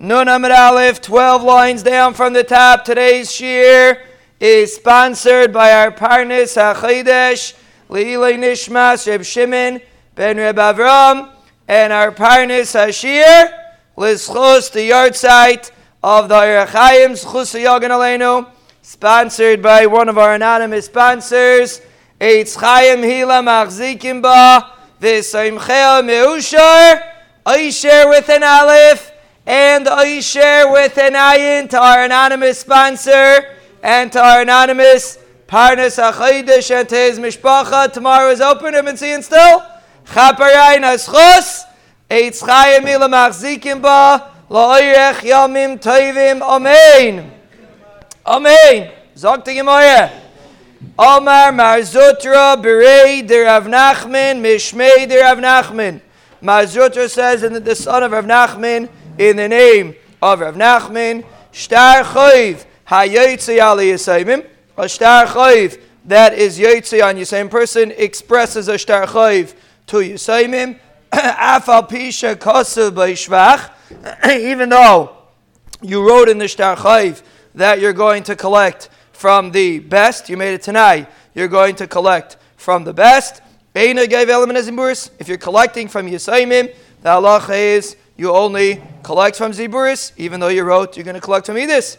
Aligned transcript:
Nun 0.00 0.28
Amid 0.28 0.52
Aleph, 0.52 1.00
12 1.00 1.42
lines 1.42 1.82
down 1.82 2.14
from 2.14 2.32
the 2.32 2.44
top. 2.44 2.84
Today's 2.84 3.32
shear 3.32 4.04
is 4.38 4.76
sponsored 4.76 5.52
by 5.52 5.72
our 5.72 5.90
partners 5.90 6.54
HaChidesh, 6.54 7.54
Leilei 7.90 8.38
Nishmas, 8.38 9.08
Reb 9.08 9.24
Shimon, 9.24 9.80
Ben 10.14 10.36
Reb 10.36 10.54
Avram, 10.54 11.32
and 11.66 11.92
our 11.92 12.12
partners 12.12 12.74
Hashir, 12.74 13.52
Lizchus, 13.96 14.70
the 14.70 14.84
yard 14.84 15.16
site 15.16 15.72
of 16.00 16.28
the 16.28 16.36
Yerachayim, 16.36 17.20
Zchus 17.20 17.60
Yogan 17.60 17.90
Aleinu, 17.90 18.48
sponsored 18.82 19.60
by 19.60 19.84
one 19.86 20.08
of 20.08 20.16
our 20.16 20.34
anonymous 20.34 20.86
sponsors, 20.86 21.82
Eitz 22.20 22.54
Chaim 22.54 23.00
Hila 23.00 23.42
Machzikim 23.42 24.22
Ba, 24.22 24.74
V'Saimchel 25.00 26.04
Meushar, 26.04 27.02
Aisher 27.44 28.08
with 28.08 28.28
an 28.28 28.44
Aleph, 28.44 29.17
and 29.48 29.88
I 29.88 30.20
share 30.20 30.70
with 30.70 30.98
an 30.98 31.14
ayin 31.14 31.70
to 31.70 31.80
our 31.80 32.04
anonymous 32.04 32.58
sponsor 32.60 33.56
and 33.82 34.12
to 34.12 34.20
our 34.20 34.42
anonymous 34.42 35.16
Parnas 35.46 35.96
HaChaydish 35.96 36.70
and 36.70 36.86
to 36.86 36.94
his 36.94 37.18
mishpacha. 37.18 37.90
Tomorrow 37.90 38.30
is 38.30 38.42
open. 38.42 38.74
Have 38.74 38.84
been 38.84 38.98
seeing 38.98 39.22
still? 39.22 39.64
Chaparayin 40.04 40.84
Aschus. 40.84 41.62
Eitz 42.10 42.42
Chayim 42.42 42.86
Ila 42.86 43.08
Machzikim 43.08 43.80
Ba. 43.80 44.30
La'oyrech 44.50 45.20
Yamim 45.20 45.80
Toivim. 45.80 46.42
Amen. 46.42 47.32
Amen. 48.26 48.92
Zog 49.16 49.46
to 49.46 49.54
Gemara. 49.54 50.12
Omar 50.98 51.52
Mar 51.52 51.78
Zutra 51.78 52.62
Berei 52.62 53.26
de 53.26 53.44
Rav 53.44 53.64
Nachman 53.64 54.42
Mishmei 54.42 55.08
de 55.08 55.22
Rav 55.22 55.38
Nachman. 55.38 56.02
Mar 56.42 56.64
Zutra 56.64 57.08
says, 57.08 57.42
and 57.42 57.56
the 57.56 57.74
son 57.74 58.02
of 58.02 58.12
Rav 58.12 58.26
Nachman, 58.26 58.90
in 59.18 59.36
the 59.36 59.48
name 59.48 59.96
of 60.22 60.40
Rav 60.40 60.54
Nachman, 60.54 61.24
Shtar 61.52 62.04
Chayv 62.04 62.64
Hayotzi 62.86 63.60
Ali 63.62 63.88
Yisaimim, 63.88 64.46
a 64.76 64.88
Shtar 64.88 65.26
Chayv 65.26 65.80
that 66.04 66.34
is 66.34 66.58
Yotzi 66.58 67.04
on 67.04 67.16
Yisayim 67.16 67.50
person 67.50 67.92
expresses 67.96 68.68
a 68.68 68.78
Shtar 68.78 69.06
Chayv 69.06 69.54
to 69.88 69.96
Yisaimim, 69.96 70.78
Afal 71.12 71.88
Pisha 71.88 72.36
Kosev 72.36 72.92
Shvach, 72.92 74.30
even 74.40 74.68
though 74.68 75.16
you 75.82 76.06
wrote 76.08 76.28
in 76.28 76.38
the 76.38 76.48
Shtar 76.48 76.76
Chayv 76.76 77.22
that 77.56 77.80
you're 77.80 77.92
going 77.92 78.22
to 78.22 78.36
collect 78.36 78.88
from 79.12 79.50
the 79.50 79.80
best, 79.80 80.28
you 80.28 80.36
made 80.36 80.54
it 80.54 80.62
tonight, 80.62 81.08
you're 81.34 81.48
going 81.48 81.74
to 81.76 81.88
collect 81.88 82.36
from 82.56 82.84
the 82.84 82.94
best. 82.94 83.42
If 83.74 85.28
you're 85.28 85.38
collecting 85.38 85.88
from 85.88 86.06
Yisaimim, 86.06 86.74
the 87.02 87.08
halacha 87.08 87.56
is 87.76 87.96
you 88.18 88.34
only 88.34 88.82
collect 89.02 89.36
from 89.36 89.52
Ziburis, 89.52 90.12
even 90.18 90.40
though 90.40 90.48
you 90.48 90.64
wrote 90.64 90.96
you're 90.96 91.04
going 91.04 91.14
to 91.14 91.20
collect 91.20 91.46
from 91.46 91.56
Edis. 91.56 91.96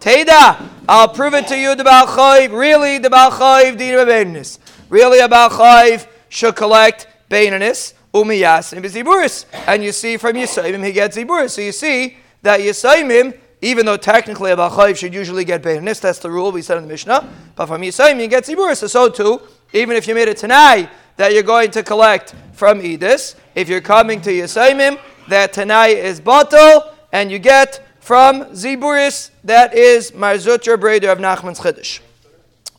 Teda, 0.00 0.68
I'll 0.88 1.08
prove 1.08 1.34
it 1.34 1.46
to 1.48 1.58
you, 1.58 1.74
the 1.74 1.84
Baal 1.84 2.06
Chayv. 2.06 2.52
Really, 2.52 2.98
the 2.98 3.10
Baal 3.10 3.30
Chayv, 3.30 3.76
Dina 3.76 4.04
Beinis. 4.04 4.58
Really, 4.90 5.18
a 5.20 5.28
Baal 5.28 5.50
Chayv 5.50 6.06
should 6.28 6.54
collect 6.56 7.08
Beinis, 7.30 7.94
Umiyasim, 8.12 8.84
Ziburis. 8.84 9.46
And 9.66 9.82
you 9.82 9.92
see 9.92 10.16
from 10.16 10.34
Yisayim, 10.34 10.84
he 10.84 10.92
gets 10.92 11.16
Ziburis. 11.16 11.50
So 11.50 11.62
you 11.62 11.72
see 11.72 12.18
that 12.42 12.60
Yisayim, 12.60 13.36
even 13.62 13.86
though 13.86 13.96
technically 13.96 14.50
a 14.50 14.56
Baal 14.56 14.70
Chayv 14.70 14.96
should 14.96 15.14
usually 15.14 15.44
get 15.44 15.62
Beinis, 15.62 16.00
that's 16.00 16.18
the 16.18 16.30
rule 16.30 16.52
we 16.52 16.60
said 16.60 16.76
in 16.76 16.84
the 16.84 16.88
Mishnah, 16.88 17.28
but 17.56 17.66
from 17.66 17.80
Yisayim, 17.80 18.20
you 18.20 18.28
get 18.28 18.44
Ziburis. 18.44 18.76
So, 18.76 18.86
so 18.86 19.08
too, 19.08 19.40
even 19.72 19.96
if 19.96 20.06
you 20.06 20.14
made 20.14 20.28
it 20.28 20.36
tonight, 20.36 20.90
that 21.16 21.32
you're 21.32 21.42
going 21.42 21.70
to 21.72 21.82
collect 21.82 22.34
from 22.52 22.80
Edis. 22.80 23.34
If 23.54 23.68
you're 23.68 23.80
coming 23.80 24.20
to 24.22 24.30
Yisaimim, 24.30 24.98
that 25.28 25.52
Tanai 25.52 25.94
is 25.94 26.20
Batal, 26.20 26.92
and 27.12 27.30
you 27.30 27.38
get 27.38 27.86
from 28.00 28.44
Ziburis, 28.46 29.30
that 29.44 29.74
is 29.74 30.12
Mar 30.12 30.34
Zutra 30.34 30.76
Breder 30.76 31.10
of 31.12 31.18
Nachman's 31.18 31.60
Chiddush. 31.60 32.00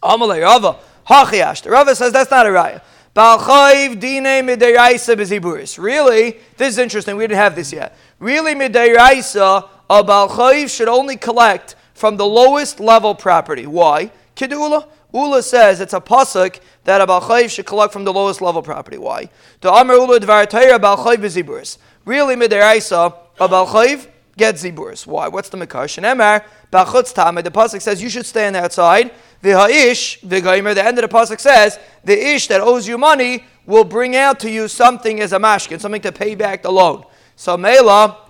Amalei 0.04 0.44
Rava, 0.44 0.78
Hachiyash. 1.08 1.64
The 1.64 1.72
Rava 1.72 1.96
says 1.96 2.14
that's 2.14 2.30
not 2.30 2.46
a 2.46 2.50
raya. 2.50 2.82
Balchayv 3.16 4.00
dine 4.00 4.46
midiraisa 4.46 5.16
beziburis. 5.16 5.82
Really, 5.82 6.38
this 6.58 6.74
is 6.74 6.78
interesting. 6.78 7.16
We 7.16 7.24
didn't 7.24 7.38
have 7.38 7.56
this 7.56 7.72
yet. 7.72 7.98
Really, 8.20 8.54
midiraisa, 8.54 9.70
a 9.90 10.04
balchayv 10.04 10.70
should 10.70 10.90
only 10.90 11.16
collect 11.16 11.76
from 11.94 12.18
the 12.18 12.26
lowest 12.26 12.80
level 12.80 13.16
property. 13.16 13.66
Why? 13.66 14.12
Kidula. 14.36 14.88
Ula 15.16 15.42
says 15.42 15.80
it's 15.80 15.94
a 15.94 16.02
pasuk 16.02 16.60
that 16.84 17.00
a 17.00 17.08
balchayv 17.08 17.50
should 17.50 17.66
collect 17.66 17.94
from 17.94 18.04
the 18.04 18.12
lowest 18.12 18.42
level 18.42 18.62
property. 18.62 18.98
Why? 18.98 19.30
To 19.62 19.72
Amr 19.72 19.94
Ula 19.94 20.20
Dvar 20.20 20.48
Torah 20.50 20.78
balchayv 20.78 21.20
ziburis. 21.20 21.78
Really, 22.04 22.36
midiraisa, 22.36 23.16
a 23.40 23.48
balchayv 23.48 24.10
gets 24.38 24.64
ziburis. 24.64 25.08
Why? 25.08 25.30
What's 25.30 25.48
the 25.48 25.58
mikar? 25.58 25.86
Shenemar 25.86 26.44
bachutz 26.72 27.14
tamid. 27.14 27.46
The 27.46 27.52
pasuk 27.52 27.82
says 27.82 28.04
you 28.04 28.10
should 28.10 28.26
stand 28.26 28.58
outside. 28.58 29.12
V'ha'ish 29.42 30.20
v'gaimer. 30.20 30.76
The 30.76 30.86
end 30.86 31.00
of 31.00 31.10
the 31.10 31.16
pasuk 31.16 31.40
says 31.40 31.80
the 32.04 32.36
ish 32.36 32.48
that 32.48 32.60
owes 32.60 32.86
you 32.86 32.98
money 32.98 33.46
will 33.66 33.86
bring 33.86 34.18
out 34.18 34.40
to 34.42 34.52
you 34.52 34.68
something 34.68 35.22
as 35.22 35.32
a 35.32 35.40
mashkin, 35.40 35.80
something 35.80 36.02
to 36.02 36.12
pay 36.12 36.36
back 36.36 36.62
the 36.62 36.72
loan. 36.72 37.06
So 37.38 37.56
mela. 37.56 38.22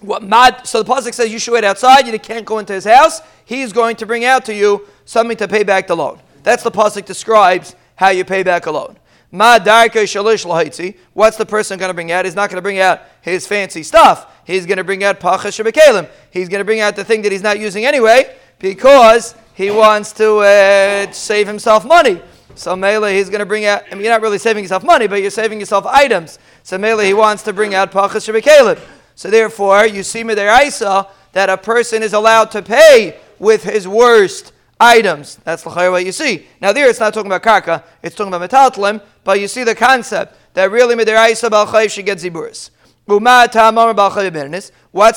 What 0.00 0.22
mad, 0.22 0.64
so 0.64 0.80
the 0.84 0.94
pasuk 0.94 1.12
says 1.12 1.32
you 1.32 1.40
should 1.40 1.54
wait 1.54 1.64
outside. 1.64 2.06
You 2.06 2.16
can't 2.20 2.46
go 2.46 2.60
into 2.60 2.72
his 2.72 2.84
house. 2.84 3.20
He's 3.44 3.72
going 3.72 3.96
to 3.96 4.06
bring 4.06 4.24
out 4.24 4.44
to 4.44 4.54
you 4.54 4.86
something 5.08 5.38
to 5.38 5.48
pay 5.48 5.62
back 5.62 5.86
the 5.86 5.96
loan. 5.96 6.20
That's 6.42 6.62
the 6.62 6.70
pasuk 6.70 7.06
describes 7.06 7.74
how 7.96 8.10
you 8.10 8.24
pay 8.24 8.42
back 8.42 8.66
a 8.66 8.70
loan. 8.70 8.98
Ma 9.32 9.58
shalish 9.58 10.94
What's 11.14 11.36
the 11.38 11.46
person 11.46 11.78
going 11.78 11.88
to 11.88 11.94
bring 11.94 12.12
out? 12.12 12.26
He's 12.26 12.34
not 12.34 12.50
going 12.50 12.58
to 12.58 12.62
bring 12.62 12.78
out 12.78 13.00
his 13.22 13.46
fancy 13.46 13.82
stuff. 13.82 14.30
He's 14.44 14.66
going 14.66 14.76
to 14.76 14.84
bring 14.84 15.04
out 15.04 15.18
pachas 15.18 15.58
shebekalim. 15.58 16.08
He's 16.30 16.48
going 16.48 16.60
to 16.60 16.64
bring 16.64 16.80
out 16.80 16.94
the 16.94 17.04
thing 17.04 17.22
that 17.22 17.32
he's 17.32 17.42
not 17.42 17.58
using 17.58 17.86
anyway 17.86 18.36
because 18.58 19.34
he 19.54 19.70
wants 19.70 20.12
to 20.12 20.38
uh, 20.38 21.10
save 21.10 21.46
himself 21.46 21.86
money. 21.86 22.20
So 22.54 22.76
Mele, 22.76 23.04
he's 23.04 23.30
going 23.30 23.40
to 23.40 23.46
bring 23.46 23.64
out. 23.64 23.84
I 23.90 23.94
mean, 23.94 24.04
you're 24.04 24.12
not 24.12 24.20
really 24.20 24.38
saving 24.38 24.64
yourself 24.64 24.84
money, 24.84 25.06
but 25.06 25.22
you're 25.22 25.30
saving 25.30 25.58
yourself 25.58 25.86
items. 25.86 26.38
So 26.62 26.76
Mele, 26.76 27.00
he 27.00 27.14
wants 27.14 27.42
to 27.44 27.54
bring 27.54 27.74
out 27.74 27.92
pachas 27.92 28.30
shebekalim. 28.30 28.78
So 29.14 29.30
therefore, 29.30 29.86
you 29.86 30.02
see 30.02 30.22
me 30.22 30.34
there, 30.34 30.66
Isa 30.66 31.08
that 31.32 31.48
a 31.48 31.56
person 31.56 32.02
is 32.02 32.12
allowed 32.12 32.50
to 32.50 32.62
pay 32.62 33.18
with 33.38 33.62
his 33.62 33.86
worst 33.86 34.52
items. 34.80 35.36
That's 35.44 35.64
what 35.64 36.04
you 36.04 36.12
see. 36.12 36.46
Now 36.60 36.72
there 36.72 36.88
it's 36.88 37.00
not 37.00 37.12
talking 37.14 37.30
about 37.30 37.42
karka, 37.42 37.82
it's 38.02 38.14
talking 38.14 38.32
about 38.32 38.48
metaltlim, 38.50 39.02
but 39.24 39.40
you 39.40 39.48
see 39.48 39.64
the 39.64 39.74
concept 39.74 40.36
that 40.54 40.70
really 40.70 40.94
midiraisa 40.94 41.50
balchayv 41.50 41.90
should 41.90 42.06
get 42.06 42.18
ziburis. 42.18 42.70
What's 43.06 43.48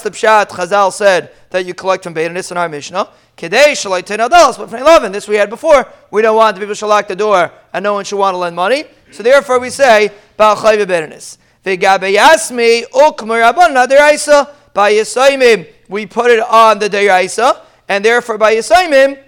the 0.01 0.11
pshat 0.11 0.49
Chazal 0.49 0.93
said 0.93 1.31
that 1.49 1.65
you 1.65 1.73
collect 1.73 2.03
from 2.03 2.13
Beidanis 2.13 2.49
in 2.51 2.57
our 2.57 2.69
Mishnah? 2.69 3.09
Adalas, 3.37 4.57
but 4.57 4.69
from 4.69 4.79
11, 4.79 5.11
this 5.11 5.27
we 5.27 5.35
had 5.35 5.49
before. 5.49 5.87
We 6.09 6.21
don't 6.21 6.37
want 6.37 6.55
the 6.55 6.61
people 6.61 6.75
to 6.75 6.87
lock 6.87 7.07
the 7.09 7.15
door 7.15 7.51
and 7.73 7.83
no 7.83 7.93
one 7.95 8.05
should 8.05 8.17
want 8.17 8.33
to 8.33 8.37
lend 8.37 8.55
money. 8.55 8.85
So 9.11 9.23
therefore 9.23 9.59
we 9.59 9.69
say 9.69 10.11
balchayv 10.39 10.85
Beidanis. 10.85 11.37
V'gabeyasmi 11.65 12.85
ukmer 12.91 13.53
deraisa. 13.87 14.49
By 14.73 14.93
Yisaimim, 14.93 15.67
we 15.89 16.05
put 16.05 16.31
it 16.31 16.39
on 16.39 16.79
the 16.79 16.87
deraisa, 16.89 17.59
and 17.89 18.05
therefore 18.05 18.37
by 18.37 18.55
Yisaimim, 18.55 19.19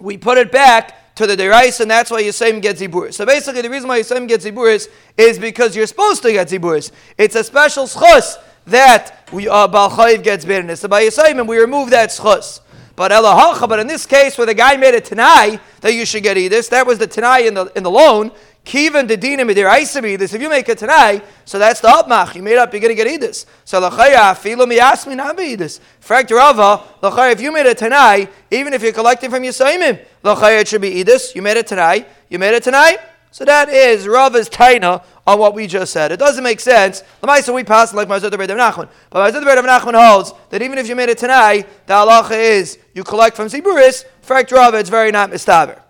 we 0.00 0.16
put 0.16 0.38
it 0.38 0.52
back 0.52 1.14
to 1.16 1.26
the 1.26 1.36
derais, 1.36 1.80
and 1.80 1.90
that's 1.90 2.10
why 2.10 2.22
Yisayim 2.22 2.62
gets 2.62 2.80
Ziburis. 2.80 3.14
So 3.14 3.26
basically, 3.26 3.62
the 3.62 3.70
reason 3.70 3.88
why 3.88 4.00
Yisayim 4.00 4.28
gets 4.28 4.44
Ziburis 4.44 4.88
is 5.16 5.38
because 5.38 5.74
you're 5.74 5.86
supposed 5.86 6.22
to 6.22 6.32
get 6.32 6.48
Ziburis. 6.48 6.92
It's 7.16 7.34
a 7.34 7.42
special 7.42 7.84
schus 7.84 8.36
that 8.66 9.28
we 9.32 9.48
uh, 9.48 9.66
Balchayiv 9.66 10.22
gets 10.22 10.44
bitterness. 10.44 10.80
So 10.80 10.88
by 10.88 11.02
Yisayim, 11.02 11.46
we 11.46 11.58
remove 11.58 11.90
that 11.90 12.10
schus. 12.10 12.60
But 12.94 13.12
Elahacha, 13.12 13.68
but 13.68 13.78
in 13.78 13.86
this 13.86 14.06
case 14.06 14.36
where 14.36 14.46
the 14.46 14.54
guy 14.54 14.76
made 14.76 14.94
a 14.94 15.00
Tanai 15.00 15.60
that 15.82 15.94
you 15.94 16.04
should 16.04 16.24
get 16.24 16.36
Edis, 16.36 16.68
that 16.70 16.84
was 16.84 16.98
the 16.98 17.06
Tanai 17.06 17.46
in 17.46 17.54
the, 17.54 17.66
in 17.76 17.84
the 17.84 17.90
loan. 17.90 18.32
Kivan 18.64 19.06
de 19.06 19.16
dina 19.16 19.44
midir 19.44 19.66
aisabi 19.66 20.18
this. 20.18 20.34
If 20.34 20.42
you 20.42 20.48
make 20.50 20.68
it 20.68 20.78
tonight, 20.78 21.24
so 21.44 21.58
that's 21.58 21.80
the 21.80 21.88
upmach. 21.88 22.34
You 22.34 22.42
made 22.42 22.58
up, 22.58 22.72
you're 22.72 22.82
gonna 22.82 22.94
get 22.94 23.06
edis. 23.06 23.46
So 23.64 23.80
lachaya 23.80 24.36
filo 24.36 24.66
miyasmi 24.66 25.16
nabi 25.16 25.56
edis. 25.56 25.80
Frakt 26.00 26.30
Rava, 26.30 26.84
lachaya, 27.02 27.32
if 27.32 27.40
you 27.40 27.50
made 27.50 27.66
it 27.66 27.78
tonight, 27.78 28.30
even 28.50 28.74
if 28.74 28.82
you're 28.82 28.92
collecting 28.92 29.30
from 29.30 29.42
Yisaimim, 29.42 30.04
lachaya 30.22 30.60
it 30.60 30.68
should 30.68 30.82
be 30.82 31.02
edis. 31.02 31.34
You 31.34 31.40
made 31.40 31.56
it 31.56 31.66
tonight. 31.66 32.08
You 32.28 32.38
made 32.38 32.54
it 32.54 32.62
tonight. 32.62 32.98
So 33.30 33.44
that 33.44 33.68
is 33.68 34.08
Rava's 34.08 34.48
taina 34.48 35.04
on 35.26 35.38
what 35.38 35.54
we 35.54 35.66
just 35.66 35.92
said. 35.92 36.12
It 36.12 36.18
doesn't 36.18 36.42
make 36.42 36.60
sense. 36.60 37.02
So 37.42 37.54
we 37.54 37.62
pass 37.62 37.92
like 37.92 38.08
Marzut 38.08 38.32
Rebbe 38.32 38.54
Nachman. 38.54 38.88
But 39.10 39.32
Marzut 39.32 39.46
Rebbe 39.46 39.68
Nachman 39.68 39.94
holds 39.94 40.32
that 40.50 40.62
even 40.62 40.78
if 40.78 40.88
you 40.88 40.96
made 40.96 41.10
it 41.10 41.18
tonight, 41.18 41.68
the 41.86 41.92
halacha 41.92 42.32
is 42.32 42.78
you 42.94 43.04
collect 43.04 43.36
from 43.36 43.48
Ziburis. 43.48 44.04
Frakt 44.26 44.50
Rava, 44.50 44.78
it's 44.78 44.88
very 44.88 45.10
not 45.10 45.30
mistaber. 45.30 45.80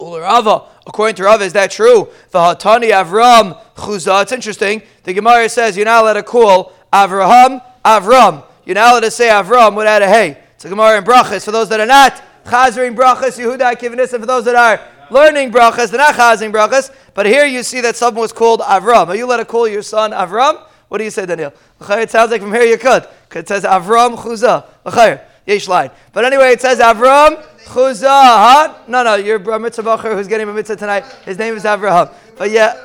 Rava, 0.00 0.64
according 0.88 1.14
to 1.16 1.24
Rava, 1.24 1.44
is 1.44 1.52
that 1.52 1.70
true? 1.70 2.08
The 2.30 2.38
Hatani 2.38 2.90
Avram 2.90 3.60
Chuzah. 3.76 4.22
It's 4.22 4.32
interesting. 4.32 4.82
The 5.04 5.12
Gemara 5.12 5.48
says 5.48 5.76
you're 5.76 5.86
not 5.86 6.02
allowed 6.02 6.14
to 6.14 6.22
call 6.22 6.72
Avraham 6.92 7.62
Avram. 7.84 8.44
You're 8.64 8.74
not 8.74 8.92
allowed 8.92 9.00
to 9.00 9.10
say 9.10 9.28
Avram 9.28 9.76
without 9.76 10.02
a 10.02 10.08
hey. 10.08 10.38
It's 10.54 10.64
a 10.64 10.68
Gemara 10.68 10.98
in 10.98 11.04
Brachas. 11.04 11.44
For 11.44 11.52
those 11.52 11.68
that 11.68 11.78
are 11.78 11.86
not 11.86 12.20
Chazering 12.44 12.96
Brachas, 12.96 13.38
Yehuda 13.38 13.76
Kivanis, 13.76 14.12
and 14.12 14.22
for 14.22 14.26
those 14.26 14.44
that 14.46 14.54
are 14.54 14.80
learning 15.10 15.52
Brachas, 15.52 15.90
they're 15.90 15.98
not 15.98 16.14
Chazering 16.14 16.52
Brachas. 16.52 16.90
But 17.14 17.26
here 17.26 17.44
you 17.44 17.62
see 17.62 17.80
that 17.82 17.94
someone 17.94 18.22
was 18.22 18.32
called 18.32 18.60
Avram. 18.60 19.08
Are 19.08 19.14
you 19.16 19.26
allowed 19.26 19.36
to 19.36 19.44
call 19.44 19.68
your 19.68 19.82
son 19.82 20.12
Avram? 20.12 20.64
What 20.88 20.98
do 20.98 21.04
you 21.04 21.10
say, 21.10 21.26
Daniel? 21.26 21.52
It 21.80 22.10
sounds 22.10 22.30
like 22.30 22.40
from 22.40 22.52
here 22.52 22.64
you 22.64 22.78
could. 22.78 23.06
It 23.34 23.46
says 23.46 23.64
Avram 23.64 24.16
Chuza. 24.16 25.20
Yesh 25.46 25.68
line. 25.68 25.90
But 26.12 26.24
anyway, 26.26 26.52
it 26.52 26.60
says 26.60 26.78
Avram 26.78 27.42
Chuza. 27.68 28.08
Huh? 28.08 28.74
No, 28.88 29.02
no, 29.02 29.14
your 29.14 29.38
mitzvah 29.58 29.96
who's 29.96 30.28
getting 30.28 30.48
a 30.48 30.52
mitzvah 30.52 30.76
tonight. 30.76 31.04
His 31.24 31.38
name 31.38 31.54
is 31.54 31.64
Avraham. 31.64 32.12
But 32.36 32.50
yeah. 32.50 32.84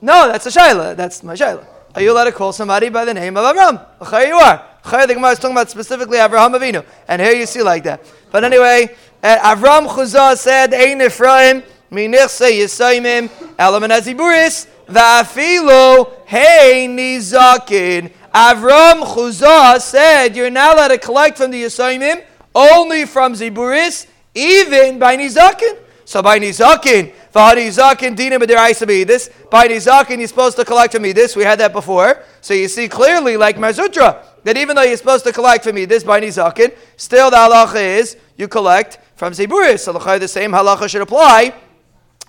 No, 0.00 0.28
that's 0.28 0.46
a 0.46 0.50
Shaila. 0.50 0.96
That's 0.96 1.22
my 1.22 1.34
Shaila. 1.34 1.66
Are 1.94 2.02
you 2.02 2.12
allowed 2.12 2.24
to 2.24 2.32
call 2.32 2.52
somebody 2.52 2.90
by 2.90 3.06
the 3.06 3.14
name 3.14 3.36
of 3.38 3.44
Avram? 3.44 4.10
Here 4.10 4.28
you 4.28 4.34
are. 4.34 4.62
The 4.84 5.14
Gemara 5.14 5.32
is 5.32 5.38
talking 5.38 5.56
about 5.56 5.70
specifically 5.70 6.18
Avraham 6.18 6.54
Avinu. 6.54 6.84
And 7.08 7.22
here 7.22 7.32
you 7.32 7.46
see 7.46 7.62
like 7.62 7.84
that. 7.84 8.04
But 8.30 8.44
anyway, 8.44 8.94
uh, 9.22 9.54
Avram 9.56 9.88
Chuzah 9.88 10.36
said, 10.36 10.74
Ein 10.74 11.00
Ephraim, 11.00 11.62
Minichse 11.90 12.52
Yisaimim, 12.52 13.28
Elaman 13.56 13.98
Aziburis, 13.98 14.66
Va'afilo, 14.86 16.12
Hey 16.26 16.86
Nizakin. 16.88 18.12
Avram 18.32 19.02
Chuzah 19.02 19.80
said, 19.80 20.36
You're 20.36 20.50
not 20.50 20.76
allowed 20.76 20.88
to 20.88 20.98
collect 20.98 21.38
from 21.38 21.50
the 21.50 21.62
Yisaimim, 21.62 22.22
only 22.56 23.04
from 23.04 23.34
Ziburis, 23.34 24.06
even 24.34 24.98
by 24.98 25.16
Nizakin. 25.16 25.78
So 26.06 26.22
by 26.22 26.38
Nizakin, 26.38 27.12
V'hadizakin 27.32 28.16
dinim 28.16 29.06
this 29.06 29.28
by 29.50 29.68
Nizakin 29.68 30.18
you're 30.18 30.28
supposed 30.28 30.56
to 30.56 30.64
collect 30.64 30.94
from 30.94 31.02
me 31.02 31.12
this. 31.12 31.36
We 31.36 31.42
had 31.42 31.58
that 31.58 31.72
before. 31.72 32.22
So 32.40 32.54
you 32.54 32.68
see 32.68 32.88
clearly, 32.88 33.36
like 33.36 33.58
Mar 33.58 33.72
Zutra, 33.72 34.24
that 34.44 34.56
even 34.56 34.74
though 34.74 34.82
you're 34.82 34.96
supposed 34.96 35.24
to 35.26 35.32
collect 35.32 35.64
from 35.64 35.74
me 35.74 35.84
this 35.84 36.02
by 36.02 36.20
Nizakin, 36.20 36.74
still 36.96 37.30
the 37.30 37.36
halacha 37.36 37.98
is 37.98 38.16
you 38.36 38.48
collect 38.48 39.00
from 39.16 39.32
Ziburis. 39.34 39.80
So 39.80 39.92
the 39.92 40.28
same 40.28 40.52
halacha 40.52 40.88
should 40.88 41.02
apply 41.02 41.52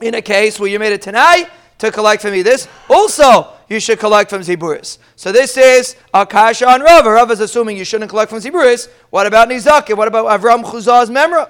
in 0.01 0.15
a 0.15 0.21
case 0.21 0.59
where 0.59 0.69
you 0.69 0.80
made 0.80 0.94
it 0.94 1.01
tonight 1.01 1.50
to 1.77 1.91
collect 1.91 2.23
from 2.23 2.31
me 2.31 2.41
this. 2.41 2.68
Also, 2.89 3.53
you 3.69 3.79
should 3.79 3.99
collect 3.99 4.29
from 4.29 4.41
Ziburis. 4.41 4.97
So 5.15 5.31
this 5.31 5.57
is 5.57 5.95
Akasha 6.13 6.67
on 6.67 6.81
Rav. 6.81 7.05
Rav 7.05 7.31
is 7.31 7.39
assuming 7.39 7.77
you 7.77 7.85
shouldn't 7.85 8.09
collect 8.09 8.29
from 8.29 8.39
Ziburis. 8.39 8.89
What 9.09 9.27
about 9.27 9.49
Nizakin? 9.49 9.97
What 9.97 10.07
about 10.07 10.25
Avram 10.39 10.63
Chuzah's 10.63 11.09
memra? 11.09 11.49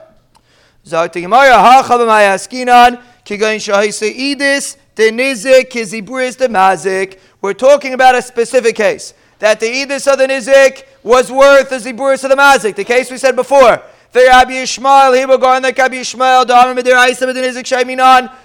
Zagti 0.85 1.21
Gemara, 1.21 1.53
ha 1.53 1.83
askinan, 1.83 3.01
kigain 3.25 3.57
shahise 3.57 4.09
idis, 4.15 4.77
the 4.95 5.11
nizik, 5.11 5.69
kiziburis, 5.69 6.37
the 6.37 6.47
mazik. 6.47 7.19
We're 7.41 7.53
talking 7.53 7.93
about 7.93 8.15
a 8.15 8.21
specific 8.21 8.75
case. 8.75 9.13
That 9.39 9.59
the 9.59 9.67
idis 9.67 10.11
of 10.11 10.17
the 10.17 10.27
nizik 10.27 10.85
was 11.03 11.31
worth 11.31 11.69
the 11.69 11.75
ziburis 11.75 12.23
of 12.23 12.29
the 12.29 12.37
mazik. 12.37 12.75
The 12.75 12.85
case 12.85 13.11
we 13.11 13.17
said 13.17 13.35
before. 13.35 13.83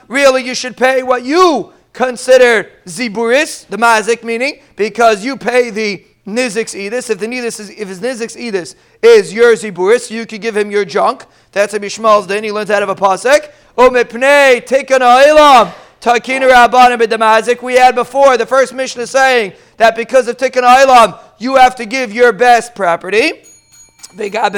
Really 0.08 0.42
you 0.42 0.54
should 0.54 0.76
pay 0.76 1.02
what 1.02 1.24
you 1.24 1.72
consider 1.92 2.70
ziburis, 2.86 3.66
the 3.68 3.76
mazik 3.76 4.22
meaning, 4.22 4.60
because 4.76 5.24
you 5.24 5.36
pay 5.36 5.70
the 5.70 6.04
nizik's 6.26 6.74
edis. 6.74 7.10
If 7.10 7.18
the 7.18 7.26
nizik's 7.26 7.60
is, 7.60 7.70
if 7.70 7.88
his 7.88 8.00
nizik's 8.00 8.36
edis 8.36 8.74
is 9.02 9.32
your 9.32 9.54
ziburis, 9.54 10.10
you 10.10 10.26
could 10.26 10.40
give 10.40 10.56
him 10.56 10.70
your 10.70 10.84
junk. 10.84 11.24
That's 11.52 11.74
a 11.74 11.80
Bishmal's 11.80 12.26
din. 12.26 12.44
He 12.44 12.52
learns 12.52 12.70
out 12.70 12.82
of 12.82 12.88
a 12.88 12.94
pasuk. 12.94 13.50
O 13.76 13.90
mipnei 13.90 14.66
tikkun 14.66 15.00
ha'ilam. 15.00 15.72
Takina 16.00 16.50
Rabbanim 16.50 17.00
b'damazik. 17.00 17.62
We 17.62 17.74
had 17.74 17.94
before 17.94 18.36
the 18.36 18.46
first 18.46 18.72
is 18.72 19.10
saying 19.10 19.52
that 19.76 19.94
because 19.94 20.28
of 20.28 20.36
tikkun 20.36 20.62
ha'ilam, 20.62 21.18
you 21.38 21.56
have 21.56 21.76
to 21.76 21.86
give 21.86 22.12
your 22.12 22.32
best 22.32 22.74
property. 22.74 23.42
And 24.14 24.30
by 24.30 24.50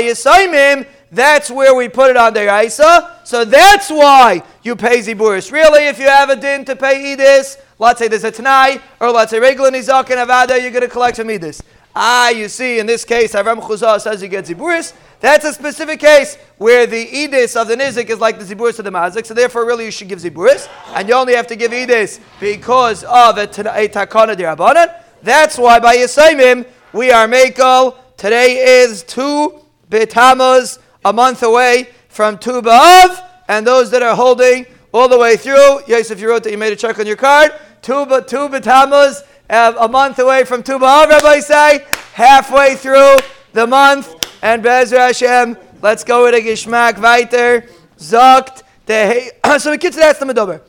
Yisaimim, 0.00 0.86
that's 1.14 1.50
where 1.50 1.74
we 1.74 1.88
put 1.88 2.10
it 2.10 2.16
on 2.16 2.34
the 2.34 2.62
Isa. 2.64 3.20
So 3.24 3.44
that's 3.44 3.90
why 3.90 4.42
you 4.62 4.76
pay 4.76 4.98
Ziburis. 4.98 5.52
Really, 5.52 5.86
if 5.86 5.98
you 5.98 6.06
have 6.06 6.30
a 6.30 6.36
din 6.36 6.64
to 6.66 6.76
pay 6.76 7.16
Edis, 7.16 7.56
let's 7.78 7.98
say 7.98 8.08
there's 8.08 8.24
a 8.24 8.30
Tanai, 8.30 8.80
or 9.00 9.10
let's 9.10 9.30
say 9.30 9.38
regular 9.38 9.70
Nizak 9.70 10.10
and 10.10 10.28
Avada, 10.28 10.60
you're 10.60 10.70
going 10.70 10.82
to 10.82 10.88
collect 10.88 11.16
from 11.16 11.28
Edis. 11.28 11.60
Ah, 11.96 12.30
you 12.30 12.48
see, 12.48 12.80
in 12.80 12.86
this 12.86 13.04
case, 13.04 13.34
Avram 13.34 13.60
Chuzah 13.60 14.00
says 14.00 14.20
you 14.20 14.26
get 14.26 14.46
Ziburis. 14.46 14.92
That's 15.20 15.44
a 15.44 15.52
specific 15.52 16.00
case 16.00 16.36
where 16.58 16.86
the 16.86 17.06
Edis 17.06 17.60
of 17.60 17.68
the 17.68 17.76
Nizik 17.76 18.10
is 18.10 18.18
like 18.18 18.38
the 18.38 18.44
Ziburis 18.44 18.80
of 18.80 18.84
the 18.84 18.90
Mazik, 18.90 19.24
so 19.24 19.32
therefore, 19.32 19.64
really, 19.64 19.84
you 19.84 19.92
should 19.92 20.08
give 20.08 20.18
Ziburis. 20.18 20.68
And 20.88 21.08
you 21.08 21.14
only 21.14 21.34
have 21.34 21.46
to 21.46 21.56
give 21.56 21.70
Edis 21.70 22.18
because 22.40 23.04
of 23.04 23.38
a, 23.38 23.44
a 23.44 23.88
Takana 23.88 24.34
Dirabanan. 24.34 24.92
That's 25.22 25.56
why 25.56 25.78
by 25.78 25.96
Yisaimim, 25.96 26.66
we 26.92 27.12
are 27.12 27.28
Mekel. 27.28 27.96
Today 28.16 28.82
is 28.82 29.04
two 29.04 29.60
Betamas 29.88 30.78
a 31.04 31.12
month 31.12 31.42
away 31.42 31.88
from 32.08 32.38
Tu 32.38 32.62
B'Av, 32.62 33.22
and 33.48 33.66
those 33.66 33.90
that 33.90 34.02
are 34.02 34.14
holding 34.14 34.66
all 34.92 35.08
the 35.08 35.18
way 35.18 35.36
through. 35.36 35.80
Yes, 35.86 36.10
if 36.10 36.20
you 36.20 36.28
wrote 36.28 36.44
that 36.44 36.50
you 36.50 36.58
made 36.58 36.72
a 36.72 36.76
check 36.76 36.98
on 36.98 37.06
your 37.06 37.16
card. 37.16 37.52
Tu 37.82 37.92
B'Tammuz, 37.92 39.22
uh, 39.50 39.74
a 39.78 39.88
month 39.88 40.18
away 40.18 40.44
from 40.44 40.62
Tu 40.62 40.78
B'Av, 40.78 41.08
Rabbi 41.08 41.40
say, 41.40 41.84
halfway 42.14 42.76
through 42.76 43.16
the 43.52 43.66
month, 43.66 44.14
and 44.42 44.62
Be'ezra 44.62 45.08
Hashem, 45.08 45.56
let's 45.82 46.04
go 46.04 46.24
with 46.24 46.34
a 46.34 46.40
Gishmak 46.40 46.98
weiter, 46.98 47.68
Zokt, 47.98 48.62
so 48.86 49.70
the 49.70 49.78
kids 49.78 49.96
ask 49.96 50.18
the 50.18 50.26
Medober. 50.26 50.60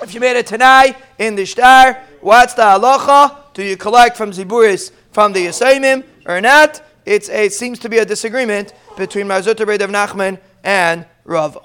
If 0.00 0.14
you 0.14 0.20
made 0.20 0.36
it 0.36 0.46
tonight 0.46 0.96
in 1.18 1.34
the 1.34 1.44
star, 1.44 2.00
what's 2.20 2.54
the 2.54 2.62
halacha? 2.62 3.52
Do 3.54 3.64
you 3.64 3.76
collect 3.76 4.16
from 4.16 4.30
Ziburis 4.30 4.92
from 5.10 5.32
the 5.32 5.46
Yisayimim 5.46 6.04
or 6.26 6.40
not? 6.40 6.80
It's 7.04 7.28
it 7.28 7.52
seems 7.52 7.80
to 7.80 7.88
be 7.88 7.98
a 7.98 8.04
disagreement 8.04 8.72
between 9.00 9.26
Marzut 9.26 9.58
Rebbe 9.58 9.82
of 9.82 9.90
Nachman 9.90 10.38
and 10.62 11.04
Rava. 11.24 11.60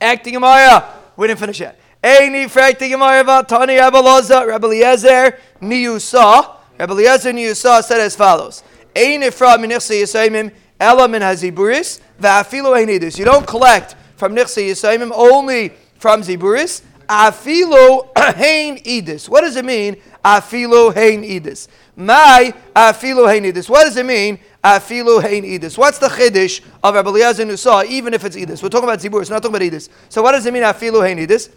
Acting 0.00 0.34
Gemara, 0.34 0.92
we 1.16 1.28
didn't 1.28 1.40
finish 1.40 1.60
yet. 1.60 1.78
Eini 2.02 2.46
frakti 2.46 2.88
Gemara 2.90 3.44
Tani 3.46 3.76
Rabbi 3.76 3.98
Loza, 3.98 4.46
Rabbi 4.46 4.66
Eliezer 4.66 5.38
Niyusa. 5.60 6.56
Rabbi 6.78 6.92
Eliezer 6.92 7.32
Niyusa 7.32 7.82
said 7.82 8.00
as 8.00 8.16
follows: 8.16 8.62
Ein 8.94 9.22
ifra 9.22 9.56
minichse 9.56 9.94
yisaimim 10.02 10.52
ela 10.80 11.06
min 11.08 11.22
haziburis 11.22 12.00
va'afilu 12.20 12.76
einidus. 12.76 13.18
You 13.18 13.24
don't 13.24 13.46
collect 13.46 13.94
from 14.16 14.34
nichse 14.34 14.68
yisaimim 14.68 15.12
only 15.14 15.72
from 15.98 16.22
ziburis. 16.22 16.82
Afilu 17.08 18.08
hein. 18.34 19.28
What 19.28 19.42
does 19.42 19.56
it 19.56 19.64
mean? 19.64 19.96
Afilu 20.24 20.92
hein. 20.92 21.68
My 21.94 22.52
afilu 22.74 23.28
hein. 23.28 23.68
What 23.68 23.84
does 23.84 23.96
it 23.96 24.06
mean? 24.06 24.38
Afilu 24.62 25.20
hein 25.22 25.44
idis. 25.44 25.76
What's 25.76 25.98
the 25.98 26.08
chiddush 26.08 26.60
of 26.82 26.94
Rabbi 26.94 27.08
Eliezer 27.08 27.44
Nusa, 27.44 27.84
even 27.86 28.14
if 28.14 28.24
it's 28.24 28.36
idis? 28.36 28.62
We're 28.62 28.68
talking 28.68 28.88
about 28.88 29.00
zibur, 29.00 29.20
it's 29.20 29.30
not 29.30 29.42
talking 29.42 29.56
about 29.56 29.66
idis. 29.72 29.88
So 30.08 30.22
what 30.22 30.32
does 30.32 30.46
it 30.46 30.52
mean 30.52 30.62
afilu 30.62 31.06
hein 31.06 31.18
idis? 31.18 31.50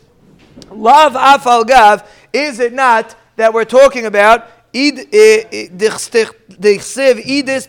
Love 0.71 1.13
afal 1.13 1.65
gav, 1.67 2.03
is 2.33 2.59
it 2.59 2.73
not 2.73 3.15
that 3.35 3.53
we're 3.53 3.65
talking 3.65 4.05
about 4.05 4.47
id 4.73 5.11
idis 5.11 6.09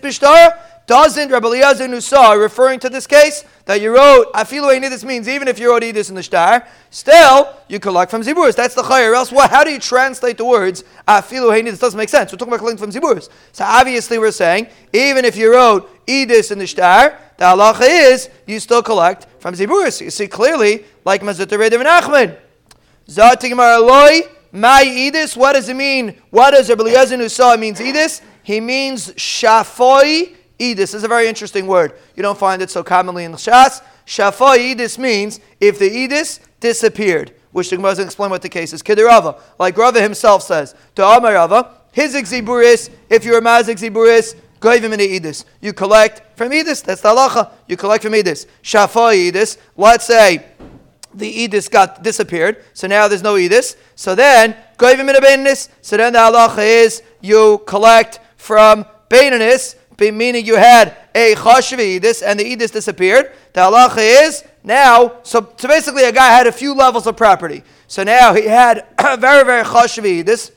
bishtar? 0.00 0.58
Doesn't 0.86 1.30
Rabbi 1.30 1.46
Eliezer 1.48 1.88
Nusa, 1.88 2.40
referring 2.40 2.78
to 2.80 2.88
this 2.88 3.06
case, 3.08 3.44
that 3.66 3.80
you 3.80 3.94
wrote, 3.94 4.32
Afilu 4.32 4.72
Einidis 4.72 5.04
means 5.04 5.28
even 5.28 5.48
if 5.48 5.58
you 5.58 5.70
wrote 5.70 5.82
Edis 5.82 6.08
in 6.08 6.14
the 6.14 6.22
star, 6.22 6.66
still 6.90 7.52
you 7.68 7.80
collect 7.80 8.12
from 8.12 8.22
Ziburis. 8.22 8.54
That's 8.54 8.74
the 8.76 8.82
Chayr. 8.82 9.14
Else, 9.14 9.32
what, 9.32 9.50
how 9.50 9.64
do 9.64 9.70
you 9.70 9.80
translate 9.80 10.38
the 10.38 10.44
words 10.44 10.84
i 11.06 11.20
Afilu 11.20 11.50
Einidis? 11.50 11.80
doesn't 11.80 11.98
make 11.98 12.08
sense. 12.08 12.32
We're 12.32 12.38
talking 12.38 12.54
about 12.54 12.60
collecting 12.60 12.90
from 12.90 12.92
Ziburis. 12.92 13.28
So 13.52 13.64
obviously 13.64 14.18
we're 14.18 14.30
saying, 14.30 14.68
even 14.92 15.24
if 15.24 15.36
you 15.36 15.52
wrote 15.52 15.90
Edis 16.06 16.52
in 16.52 16.60
the 16.60 16.66
star, 16.66 17.18
the 17.38 17.44
halacha 17.44 17.86
is 17.88 18.30
you 18.46 18.60
still 18.60 18.82
collect 18.84 19.26
from 19.40 19.54
Ziburis. 19.54 20.00
You 20.00 20.10
see 20.10 20.28
clearly, 20.28 20.84
like 21.04 21.22
Mazut 21.22 21.50
Rebbe 21.50 21.76
Nachman. 21.76 22.38
Zatigmar 23.08 23.76
Eloi, 23.76 24.28
my 24.52 24.84
Edis, 24.84 25.36
what 25.36 25.54
does 25.54 25.68
it 25.68 25.74
mean? 25.74 26.16
What 26.30 26.52
does 26.52 26.68
Rabbi 26.68 26.82
Eliezer 26.82 27.16
Nusa 27.16 27.58
means 27.58 27.80
Edis? 27.80 28.22
He 28.44 28.60
means 28.60 29.12
Shafoi 29.14 30.36
Edis 30.58 30.94
is 30.94 31.04
a 31.04 31.08
very 31.08 31.28
interesting 31.28 31.66
word. 31.66 31.92
You 32.14 32.22
don't 32.22 32.38
find 32.38 32.62
it 32.62 32.70
so 32.70 32.82
commonly 32.82 33.24
in 33.24 33.32
the 33.32 33.38
Shas. 33.38 33.82
Shafa 34.06 34.56
Edis 34.56 34.98
means 34.98 35.40
if 35.60 35.78
the 35.78 35.90
Edis 35.90 36.40
disappeared, 36.60 37.34
which 37.52 37.70
the 37.70 37.76
Gemara 37.76 37.92
doesn't 37.92 38.06
explain 38.06 38.30
what 38.30 38.42
the 38.42 38.48
case 38.48 38.72
is. 38.72 38.82
Kidirava, 38.82 39.40
like 39.58 39.76
Rava 39.76 40.00
himself 40.00 40.42
says, 40.42 40.74
to 40.94 41.04
Amar 41.04 41.34
Rava, 41.34 41.74
his 41.92 42.14
exiburis, 42.14 42.90
if 43.10 43.24
you're 43.24 43.38
a 43.38 43.42
maz 43.42 43.64
exiburis, 43.64 44.34
Goivim 44.60 44.92
in 44.92 44.98
the 44.98 45.20
Edis. 45.20 45.44
You 45.60 45.72
collect 45.72 46.36
from 46.36 46.50
Edis, 46.50 46.82
that's 46.82 47.02
the 47.02 47.08
halacha. 47.08 47.50
You 47.68 47.76
collect 47.76 48.02
from 48.04 48.12
Edis. 48.14 48.46
Shafa 48.62 49.30
Edis, 49.30 49.58
let's 49.76 50.06
say 50.06 50.46
the 51.14 51.48
Edis 51.48 51.70
got 51.70 52.02
disappeared, 52.02 52.64
so 52.74 52.86
now 52.86 53.08
there's 53.08 53.22
no 53.22 53.34
Edis. 53.34 53.76
So 53.94 54.14
then, 54.14 54.56
Goivim 54.78 55.08
in 55.08 55.44
the 55.44 55.68
so 55.82 55.96
then 55.96 56.12
the 56.12 56.18
halacha 56.18 56.58
is 56.58 57.02
you 57.20 57.62
collect 57.66 58.20
from 58.36 58.84
Beinanis, 59.08 59.76
meaning 59.98 60.44
you 60.44 60.56
had 60.56 60.96
a 61.14 61.34
chashvi 61.34 61.98
edis 62.00 62.22
and 62.24 62.38
the 62.38 62.44
edis 62.44 62.72
disappeared. 62.72 63.32
The 63.52 63.60
halacha 63.62 64.26
is 64.26 64.44
now, 64.62 65.20
so, 65.22 65.52
so 65.56 65.68
basically 65.68 66.04
a 66.04 66.12
guy 66.12 66.28
had 66.28 66.46
a 66.46 66.52
few 66.52 66.74
levels 66.74 67.06
of 67.06 67.16
property. 67.16 67.62
So 67.86 68.02
now 68.02 68.34
he 68.34 68.46
had 68.46 68.86
a 68.98 69.16
very, 69.16 69.44
very 69.44 69.64
chashvi 69.64 70.24
this. 70.24 70.52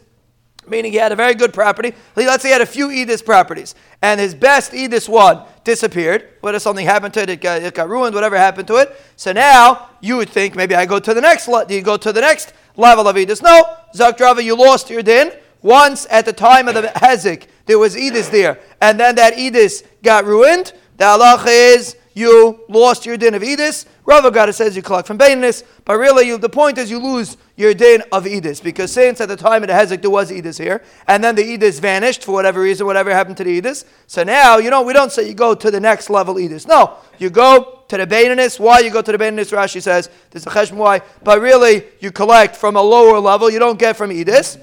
meaning 0.68 0.92
he 0.92 0.98
had 0.98 1.12
a 1.12 1.16
very 1.16 1.34
good 1.34 1.54
property. 1.54 1.94
Let's 2.16 2.44
say 2.44 2.50
he 2.50 2.54
had 2.54 2.62
a 2.62 2.66
few 2.66 2.90
Edis 2.90 3.24
properties, 3.26 3.76
and 4.02 4.20
his 4.20 4.36
best 4.36 4.72
Edis 4.72 5.10
one 5.10 5.44
disappeared. 5.64 6.30
Whether 6.42 6.60
something 6.60 6.86
happened 6.86 7.14
to 7.16 7.22
it, 7.24 7.30
it 7.30 7.42
got, 7.42 7.62
it 7.62 7.74
got, 7.74 7.90
ruined, 7.90 8.14
whatever 8.16 8.38
happened 8.38 8.68
to 8.68 8.76
it. 8.76 8.96
So 9.16 9.32
now 9.32 9.90
you 10.02 10.18
would 10.18 10.30
think 10.30 10.56
maybe 10.56 10.76
I 10.76 10.86
go 10.86 11.00
to 11.00 11.14
the 11.14 11.22
next. 11.22 11.48
You 11.48 11.82
go 11.82 11.98
to 11.98 12.12
the 12.14 12.22
next 12.22 12.54
level 12.76 13.08
of 13.08 13.16
Edis. 13.16 13.42
No, 13.42 13.78
Zakdrava, 13.96 14.44
you 14.44 14.56
lost 14.56 14.90
your 14.90 15.02
din. 15.02 15.32
Once 15.62 16.08
at 16.10 16.26
the 16.26 16.32
time 16.32 16.70
of 16.70 16.76
the 16.76 16.84
Hezek, 16.84 17.48
there 17.70 17.78
was 17.78 17.96
Edis 17.96 18.32
there, 18.32 18.60
and 18.82 19.00
then 19.00 19.14
that 19.16 19.36
Edis 19.36 19.86
got 20.02 20.26
ruined. 20.26 20.74
The 20.98 21.04
halacha 21.04 21.76
is 21.76 21.96
you 22.16 22.62
lost 22.68 23.06
your 23.06 23.16
din 23.16 23.36
of 23.36 23.44
Edis. 23.44 23.86
Rav 24.06 24.24
Agada 24.24 24.52
says 24.56 24.76
you 24.76 24.82
collect 24.82 25.08
from 25.08 25.20
Bainis, 25.20 25.64
but 25.86 26.00
really 26.00 26.26
you, 26.26 26.40
the 26.40 26.50
point 26.50 26.80
is 26.80 26.90
you 26.90 26.98
lose 26.98 27.38
your 27.56 27.76
din 27.76 28.02
of 28.12 28.26
Edis 28.26 28.64
because 28.64 28.92
since 28.92 29.22
at 29.22 29.28
the 29.28 29.36
time 29.36 29.62
of 29.62 29.68
the 29.68 29.74
Hezek 29.74 30.02
there 30.02 30.10
was 30.10 30.32
Edis 30.32 30.58
here, 30.58 30.84
and 31.08 31.24
then 31.24 31.36
the 31.36 31.44
Edis 31.44 31.80
vanished 31.80 32.24
for 32.24 32.32
whatever 32.32 32.60
reason, 32.60 32.88
whatever 32.88 33.12
happened 33.12 33.38
to 33.38 33.44
the 33.44 33.62
Edis. 33.62 33.86
So 34.08 34.24
now 34.24 34.58
you 34.58 34.72
know 34.72 34.82
we 34.82 34.94
don't 34.94 35.12
say 35.12 35.28
you 35.28 35.36
go 35.36 35.54
to 35.54 35.70
the 35.70 35.80
next 35.80 36.10
level 36.10 36.36
Edis. 36.36 36.68
No, 36.68 36.96
you 37.20 37.30
go 37.30 37.84
to 37.88 37.98
the 37.98 38.08
Bainis. 38.08 38.60
Why 38.60 38.80
you 38.80 38.90
go 38.90 39.04
to 39.04 39.12
the 39.12 39.18
Bainis? 39.20 39.56
Rashi 39.56 39.80
says 39.80 40.10
there's 40.32 40.48
a 40.48 40.50
cheshbon 40.50 40.78
why, 40.78 41.02
but 41.24 41.40
really 41.40 41.84
you 42.00 42.12
collect 42.12 42.56
from 42.56 42.76
a 42.78 42.82
lower 42.82 43.20
level. 43.20 43.48
You 43.52 43.60
don't 43.60 43.78
get 43.78 43.96
from 43.96 44.10
Edis. 44.10 44.58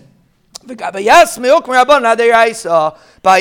By 0.66 0.74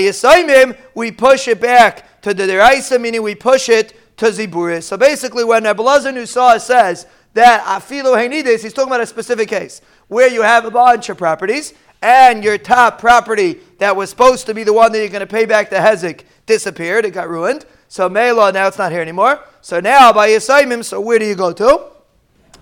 Yisaimim, 0.01 0.77
we 0.94 1.12
push 1.12 1.48
it 1.48 1.62
back 1.62 2.22
to 2.22 2.34
the 2.34 2.44
Deraisa, 2.44 3.01
meaning 3.01 3.22
we 3.22 3.36
push 3.36 3.70
it 3.70 3.94
to 4.17 4.25
Ziburis. 4.27 4.84
So 4.84 4.98
basically, 4.98 5.44
when 5.44 5.63
Nebuchadnezzar 5.63 6.13
Nusah 6.13 6.62
says 6.62 7.08
that 7.34 7.63
Afilu 7.63 8.15
Hainidis, 8.15 8.63
he's 8.63 8.74
talking 8.74 8.89
about 8.89 9.01
a 9.01 9.05
specific 9.05 9.50
case 9.50 9.82
where 10.08 10.29
you 10.29 10.41
have 10.41 10.65
a 10.65 10.72
bunch 10.72 11.10
of 11.10 11.17
properties 11.17 11.74
and 12.01 12.44
your 12.44 12.58
top 12.58 13.00
property 13.00 13.60
that 13.79 13.96
was 13.96 14.10
supposed 14.10 14.46
to 14.46 14.53
be 14.53 14.63
the 14.63 14.74
one 14.74 14.91
that 14.91 15.00
you're 15.00 15.10
going 15.10 15.22
to 15.22 15.27
pay 15.27 15.46
back 15.46 15.70
to 15.72 15.77
Hezek 15.77 16.22
disappeared, 16.46 17.05
it 17.05 17.12
got 17.12 17.29
ruined. 17.29 17.65
So 17.88 18.08
Mela, 18.08 18.51
now 18.51 18.67
it's 18.67 18.77
not 18.77 18.91
here 18.91 19.01
anymore. 19.01 19.39
So 19.62 19.79
now 19.79 20.13
by 20.13 20.29
Yisaimim, 20.29 20.84
so 20.84 21.01
where 21.01 21.20
do 21.20 21.25
you 21.25 21.36
go 21.36 21.51
to? 21.53 21.88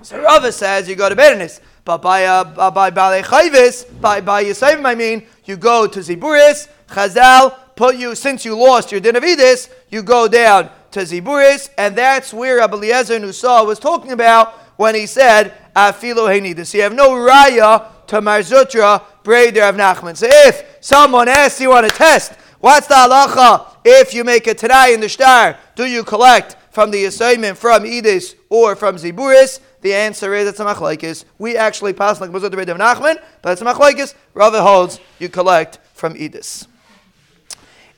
So 0.02 0.22
Rava 0.22 0.52
says 0.52 0.88
you 0.88 0.96
go 0.96 1.10
to 1.10 1.16
Berenis. 1.16 1.60
But 1.86 2.02
by 2.02 2.26
uh, 2.26 2.72
by 2.72 2.92
Balei 2.92 3.24
Chayvis, 3.24 4.00
by 4.00 4.22
by 4.22 4.44
Yisaimim, 4.44 4.86
I 4.86 4.96
mean 4.96 5.28
you 5.46 5.58
go 5.58 5.88
to 5.88 6.00
Ziburis, 6.00 6.70
Chazal 6.88 7.58
put 7.76 7.96
you 7.96 8.16
since 8.16 8.46
you 8.46 8.58
lost 8.58 8.92
your 8.92 9.02
din 9.02 9.16
of 9.16 9.24
Edis, 9.24 9.70
you 9.90 10.04
go 10.04 10.28
down 10.28 10.70
to 10.92 11.02
Ziburis, 11.02 11.70
and 11.78 11.96
that's 11.96 12.34
where 12.34 12.58
Rabbi 12.58 12.78
Eliezer 12.78 13.20
Nusah 13.20 13.66
was 13.66 13.80
talking 13.80 14.12
about 14.12 14.54
when 14.78 14.96
he 14.96 15.06
said, 15.06 15.54
Afilu 15.76 16.28
Heinidus. 16.28 16.74
You 16.74 16.82
have 16.82 16.94
no 16.94 17.12
raya 17.12 17.90
to 18.08 18.22
Mar 18.22 18.40
Zutra, 18.40 19.04
Breder 19.24 19.68
of 19.70 19.76
Nachman. 19.76 20.16
So 20.16 20.28
if 20.30 20.78
someone 20.82 21.28
asks 21.28 21.60
you 21.60 21.74
on 21.74 21.86
a 21.86 21.90
test, 21.90 22.34
what's 22.60 22.88
the 22.88 22.94
halacha 22.94 23.76
if 23.84 24.14
you 24.14 24.24
make 24.24 24.48
a 24.48 24.54
Tanai 24.54 24.94
in 24.94 25.00
the 25.00 25.10
star? 25.10 25.58
Do 25.76 25.86
you 25.86 26.04
collect 26.04 26.58
from 26.74 26.90
the 26.90 27.06
assignment 27.06 27.56
from 27.56 27.84
Edis 27.84 28.34
or 28.50 28.76
from 28.76 28.96
Ziburis? 28.96 29.60
The 29.82 29.94
answer 29.94 30.34
is 30.34 30.48
it's 30.48 30.60
a 30.60 30.66
machlaikis. 30.66 31.24
We 31.38 31.56
actually 31.56 31.94
pass 31.94 32.20
like 32.20 32.32
Mazut 32.32 32.46
of 32.46 32.78
Nachman, 32.78 33.22
but 33.44 33.52
it's 33.52 33.62
a 33.62 33.66
machlaikis. 33.66 34.16
Rava 34.34 34.62
holds 34.62 35.00
you 35.20 35.30
collect 35.30 35.78
from 35.94 36.16
Edis. 36.16 36.66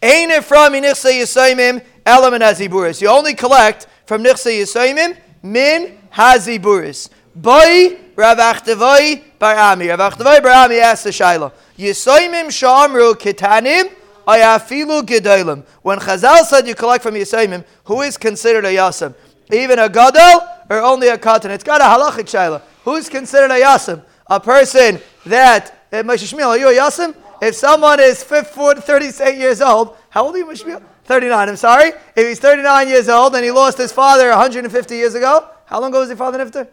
Ain't 0.03 0.32
it 0.32 0.44
from 0.44 0.74
Inichse 0.74 1.22
Yisaimim 1.22 1.84
element 2.05 2.44
haziburis. 2.44 3.01
You 3.01 3.08
only 3.08 3.34
collect 3.34 3.88
from 4.05 4.24
Nichse 4.24 4.51
Yisaimim 4.51 5.17
min 5.41 5.98
haziburis. 6.13 7.10
Boy 7.34 7.98
Rav 8.17 8.38
Achtavai 8.38 9.24
Bar 9.39 9.55
Ami. 9.55 9.88
Rav 9.88 10.00
Achtavai 10.00 10.44
Bar 10.44 10.65
Ami 10.65 10.79
asked 10.79 11.05
the 11.05 11.12
Shaila. 11.12 11.53
Yisaimim 11.77 12.48
shamru 12.48 13.13
kitanim 13.13 13.89
ayafilu 14.27 15.03
gedolim. 15.03 15.65
When 15.82 16.00
Chazal 16.00 16.44
said 16.44 16.67
you 16.67 16.75
collect 16.75 17.03
from 17.03 17.15
Yisaimim, 17.15 17.63
who 17.86 18.01
is 18.01 18.17
considered 18.17 18.65
a 18.65 18.74
Yasam? 18.75 19.13
Even 19.51 19.79
a 19.79 19.89
Gadol 19.89 20.48
or 20.70 20.82
only 20.82 21.08
a 21.10 21.17
Katan? 21.17 21.51
It's 21.51 21.63
got 21.63 21.82
a 21.82 21.86
halachic 21.86 22.25
Shaila. 22.25 22.62
Who's 22.84 23.10
considered 23.10 23.51
a 23.51 23.62
Yasam? 23.62 24.03
A 24.27 24.39
person 24.39 25.00
that, 25.25 25.86
uh, 25.91 25.98
Shmuel, 25.98 26.48
are 26.48 26.58
you 26.58 26.70
a 26.70 26.74
Yasim? 26.74 27.15
If 27.41 27.55
someone 27.55 28.00
is 28.00 28.24
38 28.24 29.38
years 29.38 29.62
old, 29.62 29.98
how 30.10 30.25
old 30.25 30.36
are 30.36 30.38
you, 30.39 30.46
Moshe 30.46 30.82
39, 31.03 31.50
I'm 31.50 31.55
sorry. 31.55 31.91
If 32.15 32.27
he's 32.27 32.39
39 32.39 32.88
years 32.88 33.10
old 33.10 33.36
and 33.36 33.44
he 33.44 33.51
lost 33.51 33.77
his 33.77 33.91
father 33.91 34.29
150 34.29 34.96
years 34.96 35.13
ago, 35.13 35.48
how 35.65 35.79
long 35.79 35.91
ago 35.91 36.00
was 36.00 36.10
your 36.10 36.17
father 36.17 36.44
nifter? 36.44 36.67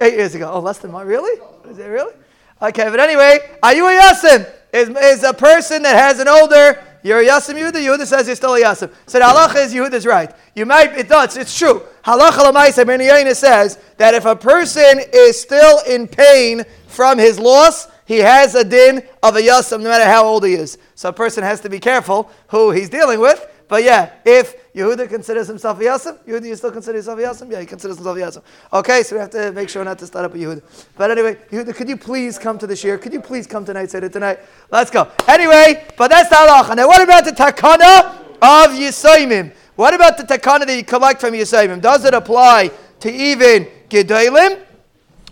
Eight 0.00 0.14
years 0.14 0.34
ago. 0.34 0.50
Oh, 0.52 0.60
less 0.60 0.78
than 0.78 0.92
one. 0.92 1.06
Really? 1.06 1.40
Is 1.68 1.78
it 1.78 1.86
really? 1.86 2.12
Okay, 2.60 2.88
but 2.88 3.00
anyway, 3.00 3.38
are 3.62 3.74
you 3.74 3.86
a 3.86 3.92
Yasim? 3.92 4.46
Is, 4.76 4.90
is 4.90 5.22
a 5.22 5.32
person 5.32 5.82
that 5.84 5.96
has 5.96 6.20
an 6.20 6.28
older, 6.28 6.82
you're 7.02 7.20
a 7.20 7.24
Yasim 7.24 7.54
Yehuda, 7.54 7.82
Yehuda 7.82 8.04
says 8.04 8.26
you're 8.26 8.36
still 8.36 8.56
a 8.56 8.60
Yasim. 8.60 8.92
So 9.06 9.18
halacha 9.18 9.64
is 9.64 9.72
Yehuda's 9.72 10.04
right. 10.04 10.34
You 10.54 10.66
might, 10.66 10.92
it 10.92 11.08
does, 11.08 11.38
it's 11.38 11.56
true. 11.56 11.82
Halacha 12.04 12.52
l'maisa, 12.52 12.86
Ben 12.86 13.34
says 13.34 13.78
that 13.96 14.12
if 14.12 14.26
a 14.26 14.36
person 14.36 15.00
is 15.14 15.40
still 15.40 15.80
in 15.84 16.06
pain 16.06 16.62
from 16.88 17.16
his 17.16 17.38
loss, 17.38 17.88
he 18.04 18.18
has 18.18 18.54
a 18.54 18.64
din 18.64 19.02
of 19.22 19.36
a 19.36 19.40
Yasim 19.40 19.82
no 19.82 19.88
matter 19.88 20.04
how 20.04 20.26
old 20.26 20.44
he 20.44 20.52
is. 20.52 20.76
So 20.94 21.08
a 21.08 21.12
person 21.12 21.42
has 21.42 21.62
to 21.62 21.70
be 21.70 21.80
careful 21.80 22.30
who 22.48 22.70
he's 22.70 22.90
dealing 22.90 23.18
with 23.18 23.48
but 23.68 23.82
yeah, 23.82 24.12
if 24.24 24.72
Yehuda 24.72 25.08
considers 25.08 25.48
himself 25.48 25.80
a 25.80 25.82
Yasim, 25.82 26.18
Yehuda, 26.24 26.46
you 26.46 26.56
still 26.56 26.70
consider 26.70 26.98
yourself 26.98 27.18
a 27.18 27.22
Yasim? 27.22 27.50
Yeah, 27.50 27.60
he 27.60 27.66
considers 27.66 27.96
himself 27.96 28.16
a 28.16 28.20
Yasim. 28.20 28.42
Okay, 28.72 29.02
so 29.02 29.16
we 29.16 29.20
have 29.20 29.30
to 29.30 29.52
make 29.52 29.68
sure 29.68 29.84
not 29.84 29.98
to 29.98 30.06
start 30.06 30.24
up 30.24 30.34
a 30.34 30.38
Yehuda. 30.38 30.62
But 30.96 31.10
anyway, 31.10 31.36
Yehuda, 31.50 31.74
could 31.74 31.88
you 31.88 31.96
please 31.96 32.38
come 32.38 32.58
to 32.58 32.66
the 32.66 32.76
shir? 32.76 32.96
Could 32.98 33.12
you 33.12 33.20
please 33.20 33.46
come 33.46 33.64
tonight, 33.64 33.90
say 33.90 33.98
it 33.98 34.12
tonight? 34.12 34.38
Let's 34.70 34.90
go. 34.90 35.10
Anyway, 35.26 35.84
but 35.96 36.08
that's 36.08 36.28
the 36.28 36.36
halacha. 36.36 36.76
Now, 36.76 36.86
what 36.86 37.02
about 37.02 37.24
the 37.24 37.32
takana 37.32 38.14
of 38.42 38.76
Yisaimim? 38.76 39.52
What 39.74 39.94
about 39.94 40.16
the 40.16 40.24
takana 40.24 40.66
that 40.66 40.76
you 40.76 40.84
collect 40.84 41.20
from 41.20 41.34
Yisaimim? 41.34 41.80
Does 41.80 42.04
it 42.04 42.14
apply 42.14 42.70
to 43.00 43.12
even 43.12 43.66
Gedalim? 43.90 44.62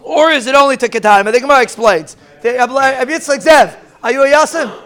Or 0.01 0.31
is 0.31 0.47
it 0.47 0.55
only 0.55 0.77
to 0.79 0.89
Ketanim? 0.89 1.33
The 1.33 1.41
Gemara 1.41 1.63
explains. 1.63 2.17
Zev, 2.43 3.79
are 4.03 4.13
you 4.13 4.23
a 4.23 4.27
Yasim? 4.27 4.84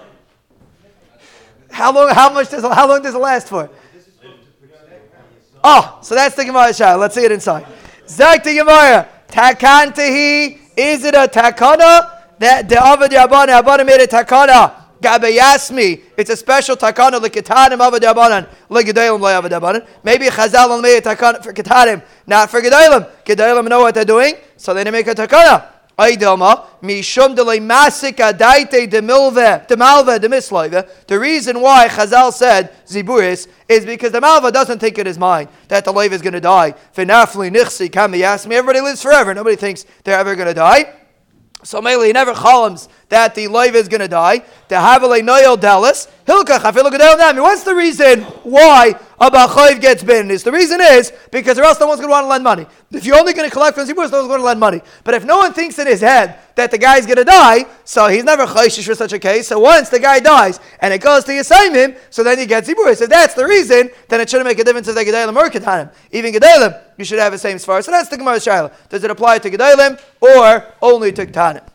How 1.71 1.93
long? 1.93 2.09
How 2.15 2.33
much 2.33 2.51
does? 2.51 2.63
How 2.63 2.89
long 2.89 3.03
does 3.03 3.15
it 3.15 3.19
last 3.19 3.49
for? 3.49 3.71
Oh, 5.63 5.99
so 6.03 6.15
that's 6.15 6.35
the 6.37 6.45
Gemara 6.45 6.73
Shah. 6.73 6.95
Let's 6.95 7.15
see 7.15 7.25
it 7.25 7.33
inside. 7.33 7.67
Zak 8.09 8.45
the 8.45 8.55
Gemara. 8.55 9.09
Takantahi. 9.29 10.59
Is 10.77 11.05
it 11.05 11.15
a 11.15 11.29
takana 11.29 12.39
that 12.39 12.69
the 12.69 12.77
Avad 12.77 13.09
Yabana 13.09 13.59
Abana 13.59 13.85
made 13.85 14.01
a 14.01 14.07
takana? 14.07 14.75
Gabayasmi. 15.01 16.03
It's 16.17 16.31
a 16.31 16.37
special 16.37 16.77
takana 16.77 17.21
lekitanim 17.21 17.79
Avad 17.79 18.01
Yabanan 18.01 18.49
legedalim 18.71 19.21
le'avad 19.21 19.51
Yabanan. 19.51 19.87
Maybe 20.03 20.27
Chazal 20.27 20.81
made 20.81 20.99
a 20.99 21.01
takana 21.01 21.43
for 21.43 21.53
kitanim, 21.53 22.03
not 22.27 22.51
for 22.51 22.61
gedalim. 22.61 23.09
Gedalim 23.25 23.69
know 23.69 23.81
what 23.81 23.95
they're 23.95 24.05
doing, 24.05 24.35
so 24.57 24.73
they 24.75 24.85
didn't 24.85 24.95
make 24.95 25.07
a 25.09 25.15
takana. 25.15 25.78
The 25.99 26.65
reason 31.21 31.61
why 31.61 31.89
Chazal 31.89 32.33
said 32.33 32.87
Ziburis 32.87 33.49
is 33.69 33.85
because 33.85 34.13
the 34.13 34.21
Malva 34.21 34.53
doesn't 34.53 34.79
think 34.79 34.97
in 34.99 35.07
his 35.07 35.19
mind 35.19 35.49
that 35.67 35.85
the 35.85 35.93
Leiv 35.93 36.13
is 36.13 36.23
going 36.23 36.35
to 36.35 36.41
die. 36.41 36.75
Everybody 36.97 38.81
lives 38.81 39.03
forever. 39.03 39.35
Nobody 39.35 39.57
thinks 39.57 39.87
they're 40.05 40.19
ever 40.19 40.37
going 40.37 40.47
to 40.47 40.55
die. 40.55 40.95
So 41.65 41.83
mainly 41.83 42.07
he 42.09 42.13
never 42.13 42.35
columns 42.35 42.89
that 43.09 43.35
the 43.35 43.47
loiv 43.47 43.75
is 43.75 43.89
going 43.89 44.01
to 44.01 44.09
die. 44.09 44.45
To 44.69 44.79
have 44.79 45.03
a 45.03 45.09
noyel 45.09 45.59
dallas 45.59 46.07
hilkach 46.25 46.61
afilu 46.61 47.43
What's 47.43 47.65
the 47.65 47.75
reason 47.75 48.23
why 48.45 48.95
a 49.21 49.31
bachayiv 49.31 49.81
gets 49.81 50.03
bitterness? 50.03 50.43
The 50.43 50.53
reason 50.53 50.81
is 50.81 51.13
because 51.31 51.59
or 51.59 51.65
else 51.65 51.81
no 51.81 51.87
one's 51.87 52.01
going 52.01 52.09
to 52.09 52.13
want 52.13 52.25
to 52.25 52.29
lend 52.29 52.45
money. 52.45 52.67
If 52.91 53.05
you're 53.05 53.19
only 53.19 53.33
going 53.33 53.49
to 53.49 53.53
collect 53.53 53.77
from 53.77 53.87
zibur, 53.87 53.97
no 53.97 54.19
one's 54.19 54.29
going 54.29 54.41
to 54.41 54.45
lend 54.45 54.61
money. 54.61 54.81
But 55.05 55.15
if 55.15 55.25
no 55.25 55.39
one 55.39 55.53
thinks 55.53 55.79
in 55.79 55.87
his 55.87 56.01
head 56.01 56.39
that 56.55 56.71
the 56.71 56.79
guy's 56.79 57.07
going 57.07 57.17
to 57.17 57.25
die, 57.25 57.67
so 57.85 58.09
he's 58.09 58.25
never 58.25 58.47
chayshish 58.47 58.87
for 58.87 58.95
such 58.95 59.13
a 59.13 59.19
case. 59.19 59.49
So 59.49 59.59
once 59.59 59.89
the 59.89 59.99
guy 59.99 60.21
dies 60.21 60.61
and 60.81 60.95
it 60.95 61.01
goes 61.01 61.25
to 61.25 61.33
Yisaimim, 61.33 61.99
so 62.11 62.23
then 62.23 62.39
you 62.39 62.47
get 62.47 62.65
zibur. 62.65 62.97
So 62.97 63.07
that's 63.07 63.35
the 63.35 63.47
reason. 63.47 63.91
Then 64.09 64.21
it 64.21 64.31
shouldn't 64.31 64.47
make 64.47 64.59
a 64.59 64.65
difference 64.65 64.89
if 64.89 64.95
they 64.95 65.05
gedalim 65.05 65.37
or 65.37 65.51
kedalim. 65.51 65.93
Even 66.13 66.33
gedalim, 66.33 66.81
you 66.97 67.05
should 67.05 67.19
have 67.19 67.33
the 67.33 67.39
same 67.39 67.57
svar. 67.57 67.83
So 67.85 67.91
that's 67.91 68.09
the 68.09 68.17
Gemara 68.17 68.37
Shaila. 68.37 68.73
Does 68.89 69.05
it 69.05 69.11
apply 69.11 69.39
to 69.41 69.51
gedalim 69.51 70.01
or 70.21 70.75
only 70.81 71.13
to 71.13 71.27
kedalim? 71.27 71.67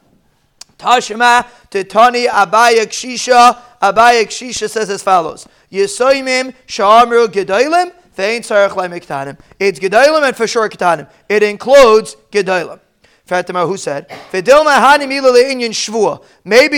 Tashma 0.77 1.45
Titani 1.69 2.27
Abaye 2.27 2.85
Kashisha. 2.85 3.59
Abaye 3.83 4.23
Kashisha 4.25 4.69
says 4.69 4.89
as 4.89 5.03
follows: 5.03 5.47
Yisoimim 5.71 6.53
Shamru 6.67 7.27
Gedolim. 7.27 7.91
Vein 8.15 8.41
Tzarech 8.43 8.69
Lemiktanim. 8.69 9.39
It's 9.59 9.79
Gedolim 9.79 10.27
and 10.27 10.35
for 10.35 10.45
sure 10.45 10.69
Ketanim. 10.69 11.09
It 11.27 11.41
includes 11.41 12.15
Gedolim. 12.31 12.79
Fatima, 13.25 13.65
who 13.65 13.77
said, 13.77 14.05
Maybe 14.33 14.47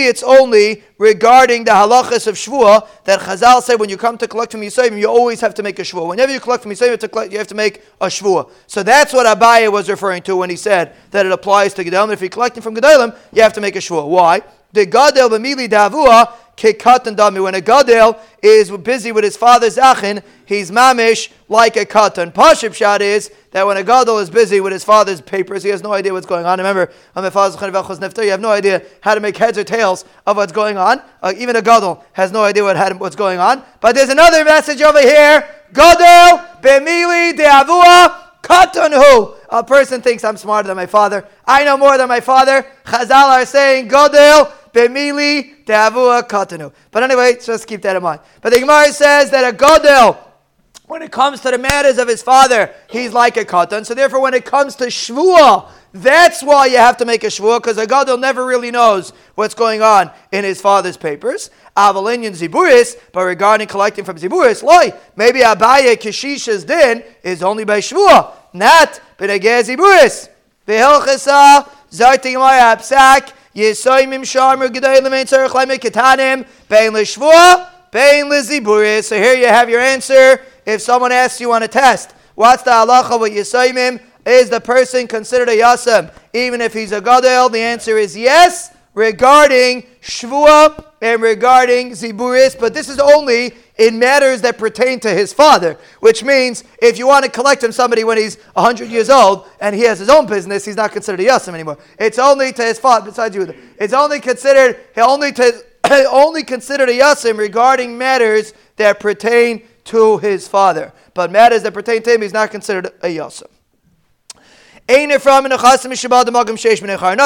it's 0.04 0.22
only 0.22 0.84
regarding 0.96 1.64
the 1.64 1.72
halachas 1.72 2.28
of 2.28 2.36
Shvua 2.36 2.86
that 3.04 3.18
Chazal 3.18 3.60
said 3.60 3.80
when 3.80 3.90
you 3.90 3.96
come 3.96 4.16
to 4.18 4.28
collect 4.28 4.52
from 4.52 4.60
Yisayim, 4.60 4.96
you 4.96 5.08
always 5.08 5.40
have 5.40 5.54
to 5.54 5.64
make 5.64 5.80
a 5.80 5.82
Shvua. 5.82 6.06
Whenever 6.06 6.32
you 6.32 6.38
collect 6.38 6.62
from 6.62 6.70
Yisayim, 6.70 7.32
you 7.32 7.38
have 7.38 7.48
to 7.48 7.54
make 7.56 7.82
a 8.00 8.06
Shvua. 8.06 8.48
So 8.68 8.84
that's 8.84 9.12
what 9.12 9.26
Abaye 9.26 9.70
was 9.72 9.90
referring 9.90 10.22
to 10.22 10.36
when 10.36 10.48
he 10.48 10.54
said 10.54 10.94
that 11.10 11.26
it 11.26 11.32
applies 11.32 11.74
to 11.74 11.84
Gedalim. 11.84 12.12
If 12.12 12.20
you're 12.20 12.30
collecting 12.30 12.62
from 12.62 12.76
Gedalim, 12.76 13.16
you 13.32 13.42
have 13.42 13.52
to 13.54 13.60
make 13.60 13.74
a 13.74 13.80
Shvua. 13.80 14.06
Why? 14.06 14.42
The 14.72 14.86
Gadel 14.86 15.28
b'mili 15.30 15.68
davua 15.68 16.32
kekat 16.56 17.06
and 17.06 17.16
dami. 17.16 17.42
When 17.42 17.54
a 17.54 17.60
gadol 17.60 18.18
is 18.42 18.70
busy 18.70 19.12
with 19.12 19.24
his 19.24 19.36
father's 19.36 19.76
achin, 19.76 20.22
he's 20.46 20.70
mamish 20.70 21.30
like 21.48 21.76
a 21.76 21.84
katan. 21.84 22.32
Pashib 22.32 22.74
shot 22.74 23.02
is 23.02 23.30
that 23.52 23.66
when 23.66 23.76
a 23.76 23.84
gadol 23.84 24.18
is 24.18 24.30
busy 24.30 24.60
with 24.60 24.72
his 24.72 24.84
father's 24.84 25.20
papers, 25.20 25.62
he 25.62 25.68
has 25.68 25.82
no 25.82 25.92
idea 25.92 26.12
what's 26.12 26.26
going 26.26 26.46
on. 26.46 26.58
Remember, 26.58 26.90
on 27.14 27.22
my 27.22 27.30
father's 27.30 27.60
you 27.60 28.30
have 28.30 28.40
no 28.40 28.50
idea 28.50 28.82
how 29.00 29.14
to 29.14 29.20
make 29.20 29.36
heads 29.36 29.58
or 29.58 29.64
tails 29.64 30.04
of 30.26 30.36
what's 30.36 30.52
going 30.52 30.76
on. 30.76 31.02
Uh, 31.22 31.32
even 31.36 31.56
a 31.56 31.62
gadol 31.62 32.04
has 32.12 32.32
no 32.32 32.42
idea 32.42 32.62
what, 32.62 33.00
what's 33.00 33.16
going 33.16 33.38
on. 33.38 33.62
But 33.80 33.94
there's 33.94 34.10
another 34.10 34.44
message 34.44 34.80
over 34.80 35.00
here. 35.00 35.48
Gadol 35.72 36.38
bemili 36.62 37.32
de'avua 37.36 38.26
who 38.46 39.34
A 39.50 39.64
person 39.64 40.00
thinks 40.00 40.24
I'm 40.24 40.36
smarter 40.36 40.68
than 40.68 40.76
my 40.76 40.86
father. 40.86 41.26
I 41.44 41.64
know 41.64 41.76
more 41.76 41.96
than 41.98 42.08
my 42.08 42.20
father. 42.20 42.66
Chazal 42.84 43.28
are 43.28 43.46
saying, 43.46 43.88
Godel 43.88 44.52
bemili 44.76 45.64
de'avua 45.64 46.28
katanu. 46.28 46.72
But 46.90 47.02
anyway, 47.02 47.38
just 47.42 47.66
keep 47.66 47.82
that 47.82 47.96
in 47.96 48.02
mind. 48.02 48.20
But 48.42 48.52
the 48.52 48.60
Gemara 48.60 48.92
says 48.92 49.30
that 49.30 49.52
a 49.52 49.56
Godel, 49.56 50.18
when 50.86 51.02
it 51.02 51.10
comes 51.10 51.40
to 51.40 51.50
the 51.50 51.58
matters 51.58 51.98
of 51.98 52.06
his 52.06 52.22
father, 52.22 52.72
he's 52.88 53.12
like 53.12 53.36
a 53.36 53.44
katan. 53.44 53.84
So 53.84 53.94
therefore, 53.94 54.20
when 54.20 54.34
it 54.34 54.44
comes 54.44 54.76
to 54.76 54.84
shvuah, 54.86 55.68
that's 55.92 56.42
why 56.42 56.66
you 56.66 56.76
have 56.76 56.98
to 56.98 57.06
make 57.06 57.24
a 57.24 57.28
shvuah, 57.28 57.58
because 57.58 57.78
a 57.78 57.86
gadol 57.86 58.18
never 58.18 58.44
really 58.44 58.70
knows 58.70 59.12
what's 59.34 59.54
going 59.54 59.80
on 59.80 60.10
in 60.30 60.44
his 60.44 60.60
father's 60.60 60.96
papers. 60.96 61.50
Avalinian 61.76 62.36
ziburis, 62.36 62.96
but 63.12 63.22
regarding 63.22 63.66
collecting 63.66 64.04
from 64.04 64.16
ziburis, 64.16 64.62
loy, 64.62 64.92
maybe 65.16 65.40
Abaye 65.40 65.96
Kishisha's 65.96 66.64
din 66.64 67.02
is 67.22 67.42
only 67.42 67.64
by 67.64 67.80
shvuah, 67.80 68.32
not 68.52 69.00
b'negeh 69.18 69.64
ziburis. 69.64 70.28
V'hilchasa 70.68 71.68
zarting 71.90 72.34
my 72.34 72.58
apsak 72.58 73.32
yisoymim 73.56 74.22
sharmer 74.22 74.68
g'day 74.68 75.00
lemein 75.00 75.24
tzarech 75.24 75.48
leimik 75.48 75.80
ketanim 75.80 76.46
bein 76.68 76.92
l'shvuah 76.92 77.68
bein 77.90 78.28
l'ziburis. 78.28 79.04
So 79.04 79.16
here 79.16 79.34
you 79.34 79.46
have 79.46 79.70
your 79.70 79.80
answer. 79.80 80.42
If 80.66 80.82
someone 80.82 81.12
asks 81.12 81.40
you 81.40 81.52
on 81.52 81.62
a 81.62 81.68
test, 81.68 82.12
what's 82.34 82.62
the 82.62 82.70
halacha 82.70 83.18
with 83.18 83.32
yisoymim? 83.32 84.00
Is 84.26 84.50
the 84.50 84.60
person 84.60 85.06
considered 85.06 85.48
a 85.48 85.56
yasam 85.56 86.12
even 86.34 86.60
if 86.60 86.74
he's 86.74 86.92
a 86.92 87.00
gadol? 87.00 87.48
The 87.48 87.60
answer 87.60 87.96
is 87.96 88.16
yes 88.16 88.76
regarding 88.92 89.86
shvua 90.02 90.84
and 91.00 91.22
regarding 91.22 91.92
ziburis, 91.92 92.58
but 92.58 92.74
this 92.74 92.88
is 92.88 92.98
only 92.98 93.54
in 93.78 93.98
matters 93.98 94.42
that 94.42 94.58
pertain 94.58 95.00
to 95.00 95.10
his 95.10 95.32
father, 95.32 95.78
which 96.00 96.24
means 96.24 96.64
if 96.80 96.98
you 96.98 97.06
want 97.06 97.24
to 97.24 97.30
collect 97.30 97.60
from 97.60 97.72
somebody 97.72 98.04
when 98.04 98.18
he's 98.18 98.36
100 98.54 98.88
years 98.88 99.10
old 99.10 99.46
and 99.60 99.76
he 99.76 99.82
has 99.82 99.98
his 99.98 100.08
own 100.08 100.26
business, 100.26 100.64
he's 100.64 100.76
not 100.76 100.92
considered 100.92 101.20
a 101.20 101.24
yasim 101.24 101.54
anymore. 101.54 101.78
It's 101.98 102.18
only 102.18 102.52
to 102.52 102.64
his 102.64 102.78
father, 102.78 103.10
besides 103.10 103.34
you. 103.34 103.54
It's 103.78 103.92
only 103.92 104.20
considered, 104.20 104.80
only 104.96 105.32
to, 105.32 105.64
only 106.10 106.42
considered 106.42 106.88
a 106.88 106.98
yasim 106.98 107.38
regarding 107.38 107.98
matters 107.98 108.54
that 108.76 109.00
pertain 109.00 109.66
to 109.84 110.18
his 110.18 110.48
father. 110.48 110.92
But 111.14 111.30
matters 111.30 111.62
that 111.62 111.74
pertain 111.74 112.02
to 112.02 112.14
him, 112.14 112.22
he's 112.22 112.32
not 112.32 112.50
considered 112.50 112.86
a 113.02 113.08
yasim. 113.08 113.50
Another 114.88 115.18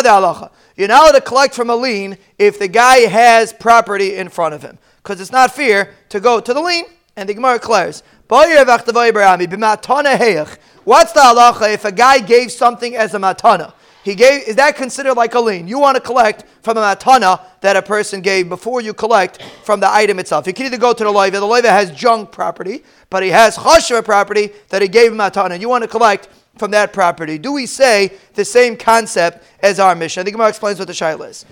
halacha. 0.09 0.51
You're 0.77 0.89
not 0.89 1.03
allowed 1.03 1.13
to 1.13 1.21
collect 1.21 1.55
from 1.55 1.69
a 1.69 1.77
lien 1.77 2.17
if 2.39 2.59
the 2.59 2.69
guy 2.69 3.01
has 3.01 3.53
property 3.53 4.17
in 4.17 4.31
front 4.31 4.55
of 4.55 4.63
him. 4.63 4.79
Because 5.03 5.21
it's 5.21 5.33
not 5.33 5.55
fair 5.55 5.95
to 6.11 6.21
go 6.21 6.41
to 6.41 6.55
the 6.55 6.61
lien. 6.61 6.85
And 7.17 7.29
the 7.29 7.35
Gemara 7.35 7.59
declares, 7.59 8.03
What's 8.29 8.53
the 11.13 11.21
halacha 11.21 11.75
if 11.75 11.85
a 11.85 11.93
guy 11.93 12.21
gave 12.21 12.53
something 12.53 12.97
as 12.97 13.15
a 13.15 13.19
matana? 13.19 13.73
He 14.03 14.15
gave 14.15 14.49
is 14.49 14.57
that 14.57 14.77
considered 14.77 15.15
like 15.15 15.35
a 15.35 15.41
lien? 15.41 15.69
You 15.69 15.79
want 15.79 15.97
to 15.97 16.01
collect 16.01 16.45
from 16.63 16.79
a 16.79 16.81
matana 16.81 17.41
that 17.61 17.77
a 17.77 17.83
person 17.83 18.23
gave 18.23 18.49
before 18.49 18.81
you 18.81 18.95
collect 18.95 19.43
from 19.65 19.81
the 19.81 19.93
item 19.93 20.19
itself. 20.19 20.47
You 20.47 20.55
can 20.55 20.67
either 20.67 20.79
go 20.79 20.93
to 20.93 21.05
the 21.05 21.11
loiva. 21.11 21.33
The 21.33 21.41
loiva 21.41 21.69
has 21.69 21.91
junk 21.91 22.33
property, 22.33 22.83
but 23.11 23.23
he 23.23 23.29
has 23.31 23.57
chashva 23.57 24.05
property 24.05 24.51
that 24.71 24.81
he 24.81 24.89
gave 24.89 25.13
him 25.13 25.19
matana. 25.19 25.61
You 25.61 25.69
want 25.69 25.83
to 25.83 25.89
collect 25.89 26.29
from 26.59 26.71
that 26.73 26.93
property. 26.93 27.39
Do 27.39 27.53
we 27.53 27.65
say 27.65 28.13
the 28.35 28.45
same 28.45 28.77
concept 28.77 29.43
as 29.63 29.81
our 29.81 29.95
mission? 29.95 30.21
I 30.21 30.25
think 30.25 30.35
Gemara 30.35 30.51
explains 30.51 30.79
what 30.79 30.89
the 30.89 30.95
shaila 30.95 31.29
is. 31.31 31.45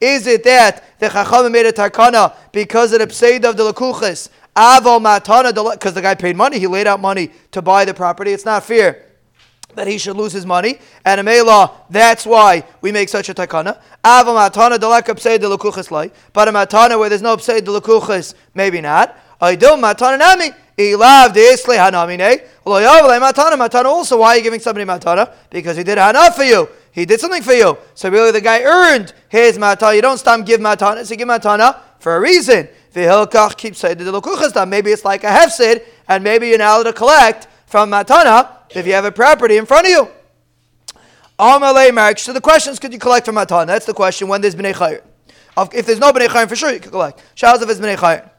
Is 0.00 0.26
it 0.28 0.44
that 0.44 0.84
the 1.00 1.08
Chachamim 1.08 1.50
made 1.50 1.66
a 1.66 1.72
takana 1.72 2.34
because 2.52 2.92
of 2.92 3.00
the 3.00 3.06
pseid 3.08 3.44
of 3.44 3.56
the 3.56 3.72
lekuches? 3.72 4.28
Avo 4.54 5.00
matana, 5.00 5.52
because 5.72 5.94
the 5.94 6.02
guy 6.02 6.14
paid 6.14 6.36
money, 6.36 6.58
he 6.58 6.66
laid 6.66 6.86
out 6.86 7.00
money 7.00 7.30
to 7.50 7.60
buy 7.62 7.84
the 7.84 7.94
property. 7.94 8.30
It's 8.32 8.44
not 8.44 8.62
fair 8.64 9.06
that 9.74 9.86
he 9.86 9.98
should 9.98 10.16
lose 10.16 10.32
his 10.32 10.46
money. 10.46 10.78
And 11.04 11.28
a 11.28 11.42
law, 11.42 11.72
that's 11.90 12.24
why 12.26 12.64
we 12.80 12.92
make 12.92 13.08
such 13.08 13.28
a 13.28 13.34
takana. 13.34 13.80
Avo 14.04 14.34
matana 14.36 14.78
deleka 14.78 15.14
pseid 15.14 15.40
de 15.40 15.46
lekuches 15.46 15.90
lai. 15.90 16.10
But 16.32 16.48
a 16.48 16.52
matana 16.52 16.98
where 16.98 17.08
there's 17.08 17.22
no 17.22 17.36
pseid 17.36 17.64
de 17.64 17.70
lekuches, 17.70 18.34
maybe 18.54 18.80
not. 18.80 19.16
Do 19.40 19.76
matana 19.76 20.18
nami. 20.18 20.50
Ilav 20.78 21.34
deisle 21.34 21.76
hanamine. 21.76 22.20
Eh? 22.20 22.38
matana. 22.64 23.56
Matana 23.56 23.86
also. 23.86 24.18
Why 24.18 24.28
are 24.28 24.36
you 24.36 24.42
giving 24.44 24.60
somebody 24.60 24.86
matana? 24.86 25.32
Because 25.50 25.76
he 25.76 25.82
did 25.82 25.98
hana 25.98 26.30
for 26.30 26.44
you. 26.44 26.68
He 26.92 27.04
did 27.04 27.18
something 27.20 27.42
for 27.42 27.52
you. 27.52 27.76
So 27.94 28.08
really 28.08 28.30
the 28.30 28.40
guy 28.40 28.62
earned 28.62 29.12
his 29.28 29.58
matana. 29.58 29.96
You 29.96 30.02
don't 30.02 30.18
stop 30.18 30.46
give 30.46 30.60
matana. 30.60 31.04
So 31.04 31.16
give 31.16 31.26
matana 31.26 31.76
for 31.98 32.16
a 32.16 32.20
reason. 32.20 32.68
Maybe 32.94 33.10
it's 34.90 35.04
like 35.04 35.24
a 35.24 35.28
hefsid, 35.28 35.82
and 36.08 36.24
maybe 36.24 36.48
you're 36.48 36.58
now 36.58 36.76
able 36.76 36.84
to 36.84 36.92
collect 36.92 37.48
from 37.66 37.90
matana 37.90 38.48
if 38.70 38.86
you 38.86 38.92
have 38.92 39.04
a 39.04 39.12
property 39.12 39.56
in 39.56 39.66
front 39.66 39.86
of 39.86 39.90
you. 39.90 40.08
Amalei 41.38 41.92
mark. 41.92 42.18
So 42.18 42.32
the 42.32 42.40
question 42.40 42.72
is, 42.72 42.78
could 42.78 42.92
you 42.92 42.98
collect 42.98 43.26
from 43.26 43.34
matana? 43.34 43.66
That's 43.66 43.86
the 43.86 43.94
question. 43.94 44.28
When 44.28 44.40
there's 44.40 44.54
bnei 44.54 44.74
chayr. 44.74 45.02
If 45.72 45.86
there's 45.86 45.98
no 45.98 46.12
bnei 46.12 46.28
chayr, 46.28 46.48
for 46.48 46.56
sure 46.56 46.72
you 46.72 46.80
can 46.80 46.90
collect. 46.90 47.20
Shaz 47.36 47.60
if 47.62 47.68
it's 47.68 47.80
bnei 47.80 47.96
chayr. 47.96 48.30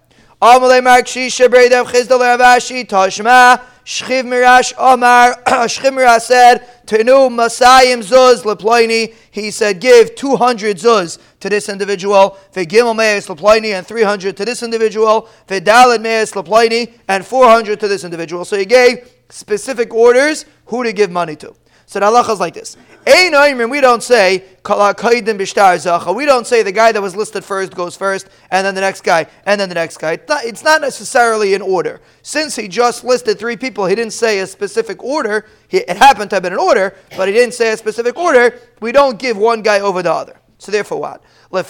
Amalei 0.42 0.82
Mar 0.82 1.02
Kashisha 1.02 1.50
Chizdal 1.50 2.20
Ravashi 2.20 2.88
Tashma 2.88 3.62
Shchiv 3.84 4.24
Mirash 4.24 4.72
Omar 4.78 5.36
Shchiv 5.46 5.92
Mirash 5.92 6.22
said 6.22 6.66
Tenu 6.86 7.28
Masayim 7.28 8.02
Zuz 8.02 8.44
Leploini 8.44 9.14
he 9.32 9.52
said 9.52 9.82
give 9.82 10.16
200 10.16 10.78
Zuz 10.78 11.20
to 11.42 11.50
this 11.50 11.68
individual 11.68 12.38
V'gimel 12.54 12.96
Meis 12.96 13.28
Leploini 13.28 13.78
and 13.78 13.86
300 13.86 14.38
to 14.38 14.46
this 14.46 14.64
individual 14.64 15.28
V'dalad 15.50 16.02
Meis 16.02 16.32
Leploini 16.32 16.94
and 17.10 17.26
400 17.26 17.78
to 17.78 17.90
this 17.90 18.06
individual. 18.06 18.46
So 18.46 18.58
he 18.58 18.64
gave 18.64 19.12
specific 19.28 19.94
orders 19.94 20.46
who 20.68 20.86
to 20.86 20.94
give 20.94 21.12
money 21.12 21.36
to 21.36 21.54
so 21.90 22.00
the 22.00 22.06
halacha 22.06 22.34
is 22.34 22.40
like 22.40 22.54
this. 22.54 22.78
We 23.08 23.82
don't 23.82 24.04
say 24.04 24.44
we 24.64 26.26
don't 26.26 26.46
say 26.46 26.62
the 26.62 26.72
guy 26.72 26.92
that 26.92 27.02
was 27.02 27.16
listed 27.16 27.44
first 27.44 27.74
goes 27.74 27.96
first, 27.98 28.30
and 28.52 28.64
then 28.64 28.76
the 28.76 28.82
next 28.82 29.02
guy, 29.02 29.26
and 29.48 29.60
then 29.60 29.70
the 29.70 29.76
next 29.76 29.98
guy. 29.98 30.12
It's 30.12 30.30
not, 30.30 30.46
it's 30.46 30.64
not 30.64 30.82
necessarily 30.82 31.56
in 31.56 31.64
order. 31.64 32.00
Since 32.22 32.56
he 32.58 32.68
just 32.68 33.04
listed 33.04 33.40
three 33.40 33.58
people, 33.58 33.88
he 33.88 33.96
didn't 33.96 34.14
say 34.14 34.38
a 34.38 34.46
specific 34.46 35.04
order. 35.04 35.48
He, 35.68 35.78
it 35.78 35.98
happened 35.98 36.30
to 36.30 36.36
have 36.36 36.44
been 36.44 36.54
an 36.54 36.60
order, 36.60 36.94
but 37.18 37.28
he 37.28 37.34
didn't 37.34 37.56
say 37.56 37.72
a 37.72 37.78
specific 37.78 38.16
order. 38.16 38.60
We 38.82 38.92
don't 38.92 39.18
give 39.18 39.36
one 39.36 39.64
guy 39.64 39.80
over 39.80 40.04
the 40.04 40.14
other. 40.14 40.40
So 40.60 40.72
therefore, 40.72 41.02
what? 41.02 41.24
Let's 41.52 41.70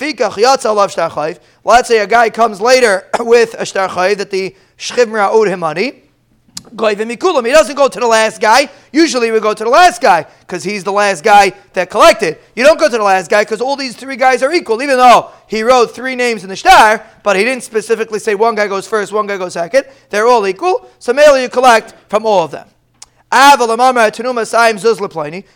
say 1.88 2.00
a 2.00 2.08
guy 2.08 2.30
comes 2.30 2.60
later 2.60 3.08
with 3.20 3.56
a 3.58 3.66
shtar 3.66 4.16
that 4.16 4.32
the 4.32 4.54
shchivra 4.78 5.30
owed 5.32 5.48
him 5.48 5.62
money. 5.62 6.09
He 6.60 7.52
doesn't 7.52 7.76
go 7.76 7.88
to 7.88 8.00
the 8.00 8.08
last 8.08 8.42
guy. 8.42 8.70
Usually 8.92 9.32
we 9.32 9.40
go 9.40 9.54
to 9.54 9.64
the 9.64 9.70
last 9.70 10.02
guy 10.02 10.26
because 10.42 10.64
he's 10.64 10.84
the 10.84 10.92
last 10.92 11.24
guy 11.24 11.52
that 11.74 11.90
collected. 11.90 12.38
You 12.56 12.64
don't 12.64 12.80
go 12.80 12.90
to 12.90 12.98
the 12.98 13.04
last 13.04 13.30
guy 13.30 13.44
because 13.44 13.62
all 13.62 13.76
these 13.76 13.96
three 13.96 14.16
guys 14.16 14.44
are 14.44 14.52
equal, 14.52 14.82
even 14.82 14.98
though 14.98 15.32
he 15.48 15.64
wrote 15.64 15.96
three 15.96 16.16
names 16.16 16.44
in 16.44 16.50
the 16.50 16.56
star, 16.56 17.06
but 17.24 17.36
he 17.36 17.44
didn't 17.44 17.64
specifically 17.64 18.20
say 18.20 18.36
one 18.36 18.56
guy 18.56 18.68
goes 18.68 18.88
first, 18.88 19.12
one 19.12 19.28
guy 19.28 19.38
goes 19.38 19.54
second. 19.54 19.86
They're 20.10 20.28
all 20.28 20.46
equal. 20.48 20.90
So 21.00 21.14
mainly 21.14 21.44
you 21.44 21.50
collect 21.50 21.94
from 22.10 22.26
all 22.26 22.44
of 22.44 22.52
them. 22.52 22.68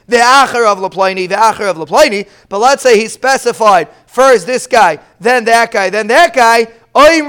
The 0.07 0.17
acher 0.17 0.71
of 0.71 0.77
Laplaini, 0.77 1.27
the 1.27 1.35
acher 1.35 1.69
of 1.69 1.77
Laplaini. 1.77 2.29
But 2.47 2.59
let's 2.59 2.83
say 2.83 2.99
he 2.99 3.07
specified 3.07 3.89
first 4.05 4.45
this 4.45 4.67
guy, 4.67 4.99
then 5.19 5.45
that 5.45 5.71
guy, 5.71 5.89
then 5.89 6.07
that 6.07 6.35
guy. 6.35 6.67
Then 6.95 7.27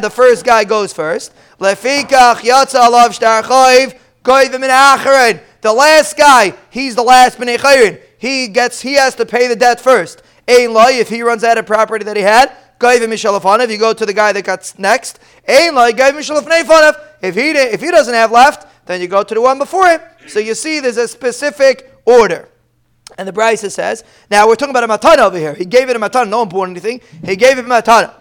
the 0.00 0.10
first 0.12 0.44
guy 0.44 0.64
goes 0.64 0.92
first. 0.92 1.32
The 5.62 5.72
last 5.72 6.16
guy, 6.16 6.54
he's 6.70 6.94
the 6.94 7.02
last 7.02 7.38
Bnei. 7.38 8.00
He 8.18 8.48
gets, 8.48 8.80
he 8.80 8.94
has 8.94 9.14
to 9.16 9.26
pay 9.26 9.48
the 9.48 9.56
debt 9.56 9.80
first. 9.80 10.22
Ein 10.48 10.72
loy, 10.72 10.92
if 10.92 11.08
he 11.08 11.22
runs 11.22 11.42
out 11.42 11.58
of 11.58 11.66
property 11.66 12.04
that 12.04 12.16
he 12.16 12.22
had, 12.22 12.52
you 12.80 13.78
go 13.78 13.92
to 13.92 14.06
the 14.06 14.12
guy 14.14 14.32
that 14.32 14.44
got 14.44 14.72
next, 14.78 15.18
Ein 15.48 15.74
loy. 15.74 15.92
If 17.22 17.34
he 17.34 17.50
if 17.50 17.80
he 17.80 17.90
doesn't 17.90 18.14
have 18.14 18.30
left, 18.30 18.66
then 18.86 19.00
you 19.00 19.08
go 19.08 19.24
to 19.24 19.34
the 19.34 19.40
one 19.40 19.58
before 19.58 19.88
him. 19.88 20.00
So 20.28 20.38
you 20.38 20.54
see 20.54 20.80
there's 20.80 20.96
a 20.96 21.08
specific 21.08 21.92
order. 22.04 22.48
And 23.18 23.26
the 23.26 23.32
Brisa 23.32 23.70
says, 23.70 24.04
now 24.30 24.46
we're 24.46 24.56
talking 24.56 24.76
about 24.76 24.84
a 24.84 24.88
matana 24.88 25.26
over 25.26 25.38
here. 25.38 25.54
He 25.54 25.64
gave 25.64 25.88
it 25.88 25.96
a 25.96 25.98
matana, 25.98 26.28
no 26.28 26.38
one 26.38 26.48
bought 26.48 26.68
anything. 26.68 27.00
He 27.24 27.36
gave 27.36 27.58
it 27.58 27.64
a 27.64 27.68
matana. 27.68 28.12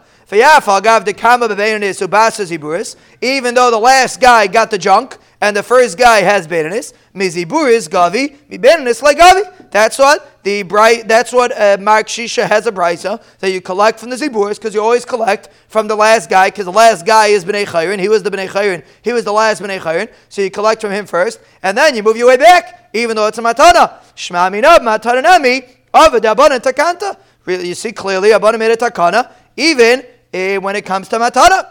Even 3.22 3.54
though 3.54 3.72
the 3.72 3.80
last 3.80 4.20
guy 4.20 4.48
got 4.48 4.72
the 4.72 4.78
junk 4.78 5.18
and 5.42 5.56
the 5.56 5.64
first 5.64 5.98
guy 5.98 6.22
has 6.22 6.48
benanis, 6.48 6.94
miziburis 7.14 7.90
gavi, 7.90 8.36
mi 8.50 8.58
benanis 8.58 9.02
like 9.02 9.18
gavi. 9.18 9.70
That's 9.70 10.00
what 10.00 10.44
the 10.44 10.64
bright. 10.64 11.08
That's 11.08 11.34
what 11.34 11.52
uh, 11.52 11.78
Mar 11.80 12.04
Kashisha 12.04 12.48
has 12.48 12.66
a 12.68 12.72
brisa 12.72 13.22
that 13.40 13.52
you 13.52 13.62
collect 13.62 14.00
from 14.00 14.10
the 14.10 14.16
ziburis 14.16 14.56
because 14.56 14.74
you 14.74 14.82
always 14.82 15.04
collect 15.04 15.50
from 15.68 15.88
the 15.88 15.96
last 15.96 16.30
guy 16.30 16.50
because 16.50 16.66
the 16.66 16.72
last 16.72 17.06
guy 17.06 17.28
is 17.28 17.44
bnei 17.44 17.66
chayrin. 17.66 18.00
He 18.00 18.08
was 18.08 18.24
the 18.24 18.32
bnei 18.32 18.48
chayrin. 18.48 18.84
He 19.02 19.12
was 19.12 19.26
the 19.26 19.34
last 19.34 19.62
bnei 19.62 19.80
chayrin. 19.80 20.12
So 20.30 20.42
you 20.42 20.50
collect 20.50 20.82
from 20.82 20.92
him 20.92 21.06
first, 21.06 21.40
and 21.62 21.78
then 21.78 21.96
you 21.96 22.04
move 22.04 22.18
your 22.18 22.28
way 22.28 22.38
back, 22.38 22.90
even 22.94 23.16
though 23.16 23.28
it's 23.28 23.38
a 23.38 23.42
matana. 23.42 24.02
Shma 24.16 24.50
minab 24.52 24.80
matana 24.80 25.22
nami 25.22 25.62
avadabanan 25.94 26.60
takanta. 26.60 27.18
Really, 27.46 27.68
you 27.68 27.76
see 27.76 27.92
clearly 27.92 28.32
abana 28.32 28.58
made 28.58 28.72
a 28.72 28.78
takana 28.78 29.32
even 29.58 30.04
uh, 30.34 30.56
when 30.62 30.76
it 30.76 30.86
comes 30.86 31.08
to 31.10 31.18
matana. 31.18 31.68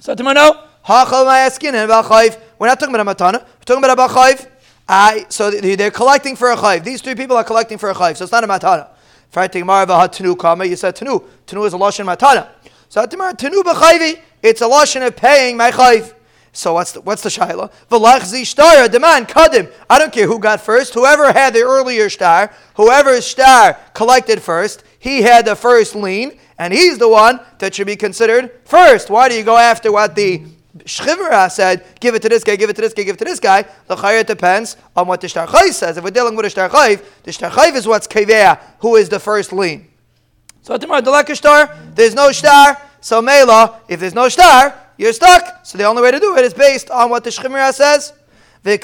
So 0.00 0.14
to 0.14 0.22
know, 0.22 0.64
hachal 0.84 1.24
ma'askin 1.24 1.74
and. 1.74 2.43
We're 2.58 2.66
not 2.68 2.78
talking 2.80 2.94
about 2.94 3.08
a 3.08 3.14
matana. 3.14 3.42
We're 3.42 3.64
talking 3.64 3.84
about 3.84 4.10
a 4.10 4.12
chayv. 4.12 4.48
I, 4.88 5.26
so 5.28 5.50
they're 5.50 5.90
collecting 5.90 6.36
for 6.36 6.50
a 6.52 6.56
chayv. 6.56 6.84
These 6.84 7.00
three 7.00 7.14
people 7.14 7.36
are 7.36 7.44
collecting 7.44 7.78
for 7.78 7.90
a 7.90 7.94
chayv, 7.94 8.16
so 8.16 8.24
it's 8.24 8.32
not 8.32 8.44
a 8.44 8.46
matana. 8.46 8.88
You 9.36 10.76
said 10.76 10.94
tanu. 10.94 11.24
Tanu 11.46 11.66
is 11.66 11.74
a 11.74 11.76
lashon 11.76 12.06
matana. 12.06 12.48
So 12.88 13.04
b'chayvi. 13.04 14.20
It's 14.42 14.60
a 14.60 14.66
lashon 14.66 15.06
of 15.06 15.16
paying 15.16 15.56
my 15.56 15.70
chayv. 15.70 16.14
So 16.52 16.74
what's 16.74 16.92
the, 16.92 17.00
what's 17.00 17.22
the 17.22 17.30
shaila? 17.30 17.68
Demand 18.92 19.26
kadim. 19.26 19.72
I 19.90 19.98
don't 19.98 20.12
care 20.12 20.28
who 20.28 20.38
got 20.38 20.60
first. 20.60 20.94
Whoever 20.94 21.32
had 21.32 21.52
the 21.52 21.62
earlier 21.62 22.08
star, 22.08 22.52
whoever's 22.76 23.26
star 23.26 23.76
collected 23.92 24.40
first, 24.40 24.84
he 25.00 25.22
had 25.22 25.46
the 25.46 25.56
first 25.56 25.96
lien, 25.96 26.38
and 26.56 26.72
he's 26.72 26.98
the 26.98 27.08
one 27.08 27.40
that 27.58 27.74
should 27.74 27.88
be 27.88 27.96
considered 27.96 28.52
first. 28.64 29.10
Why 29.10 29.28
do 29.28 29.34
you 29.34 29.42
go 29.42 29.56
after 29.56 29.90
what 29.90 30.14
the 30.14 30.44
Shchivra 30.84 31.50
said, 31.50 31.84
give 31.98 32.14
it 32.14 32.22
to 32.22 32.28
this 32.28 32.44
guy, 32.44 32.56
give 32.56 32.68
it 32.68 32.76
to 32.76 32.82
this 32.82 32.92
guy, 32.92 33.02
give 33.04 33.14
it 33.14 33.18
to 33.18 33.24
this 33.24 33.40
guy. 33.40 33.64
The 33.86 33.96
chayr 33.96 34.24
depends 34.26 34.76
on 34.94 35.06
what 35.08 35.20
the 35.20 35.28
shtar 35.28 35.48
says. 35.72 35.96
If 35.96 36.04
we're 36.04 36.10
dealing 36.10 36.36
with 36.36 36.44
a 36.46 36.50
shtar 36.50 36.68
the 36.68 37.32
shtar 37.32 37.74
is 37.74 37.86
what's 37.86 38.06
kevea, 38.06 38.60
who 38.80 38.96
is 38.96 39.08
the 39.08 39.18
first 39.18 39.52
lien. 39.52 39.88
So 40.60 40.76
tomorrow, 40.76 41.00
the 41.00 41.34
shtar, 41.34 41.74
there's 41.94 42.14
no 42.14 42.32
shtar. 42.32 42.80
So 43.00 43.22
mela, 43.22 43.80
if 43.88 44.00
there's 44.00 44.14
no 44.14 44.28
shtar, 44.28 44.74
you're 44.96 45.12
stuck. 45.12 45.64
So 45.64 45.78
the 45.78 45.84
only 45.84 46.02
way 46.02 46.10
to 46.10 46.20
do 46.20 46.36
it 46.36 46.44
is 46.44 46.54
based 46.54 46.90
on 46.90 47.10
what 47.10 47.24
the 47.24 47.30
Shchimra 47.30 47.72
says. 47.72 48.12
The 48.62 48.78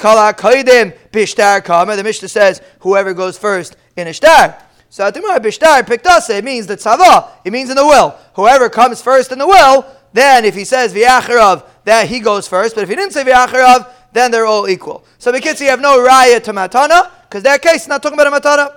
Mishnah 2.03 2.27
says, 2.27 2.61
whoever 2.79 3.13
goes 3.13 3.37
first 3.37 3.77
in 3.95 4.07
a 4.07 4.13
shtar. 4.13 4.57
So 4.89 5.09
Atimar 5.09 5.39
Bishtar 5.39 6.07
us, 6.07 6.29
it 6.29 6.43
means 6.43 6.67
the 6.67 6.75
tzava, 6.75 7.29
it 7.45 7.51
means 7.51 7.69
in 7.69 7.77
the 7.77 7.85
will. 7.85 8.15
Whoever 8.35 8.69
comes 8.69 9.01
first 9.01 9.31
in 9.31 9.39
the 9.39 9.47
will, 9.47 9.85
then 10.13 10.43
if 10.43 10.53
he 10.53 10.65
says 10.65 10.93
V'yacharav, 10.93 11.65
that 11.85 12.07
he 12.07 12.19
goes 12.19 12.47
first. 12.47 12.75
But 12.75 12.83
if 12.83 12.89
he 12.89 12.95
didn't 12.95 13.13
say 13.13 13.23
V'yacharav, 13.23 13.87
then 14.13 14.31
they're 14.31 14.45
all 14.45 14.67
equal. 14.67 15.05
So 15.17 15.31
because 15.31 15.61
you 15.61 15.67
have 15.67 15.79
no 15.79 15.99
raya 15.99 16.41
to 16.43 16.53
matana, 16.53 17.09
because 17.23 17.43
that 17.43 17.61
case 17.61 17.83
is 17.83 17.87
not 17.87 18.03
talking 18.03 18.19
about 18.19 18.33
a 18.33 18.39
matana. 18.39 18.73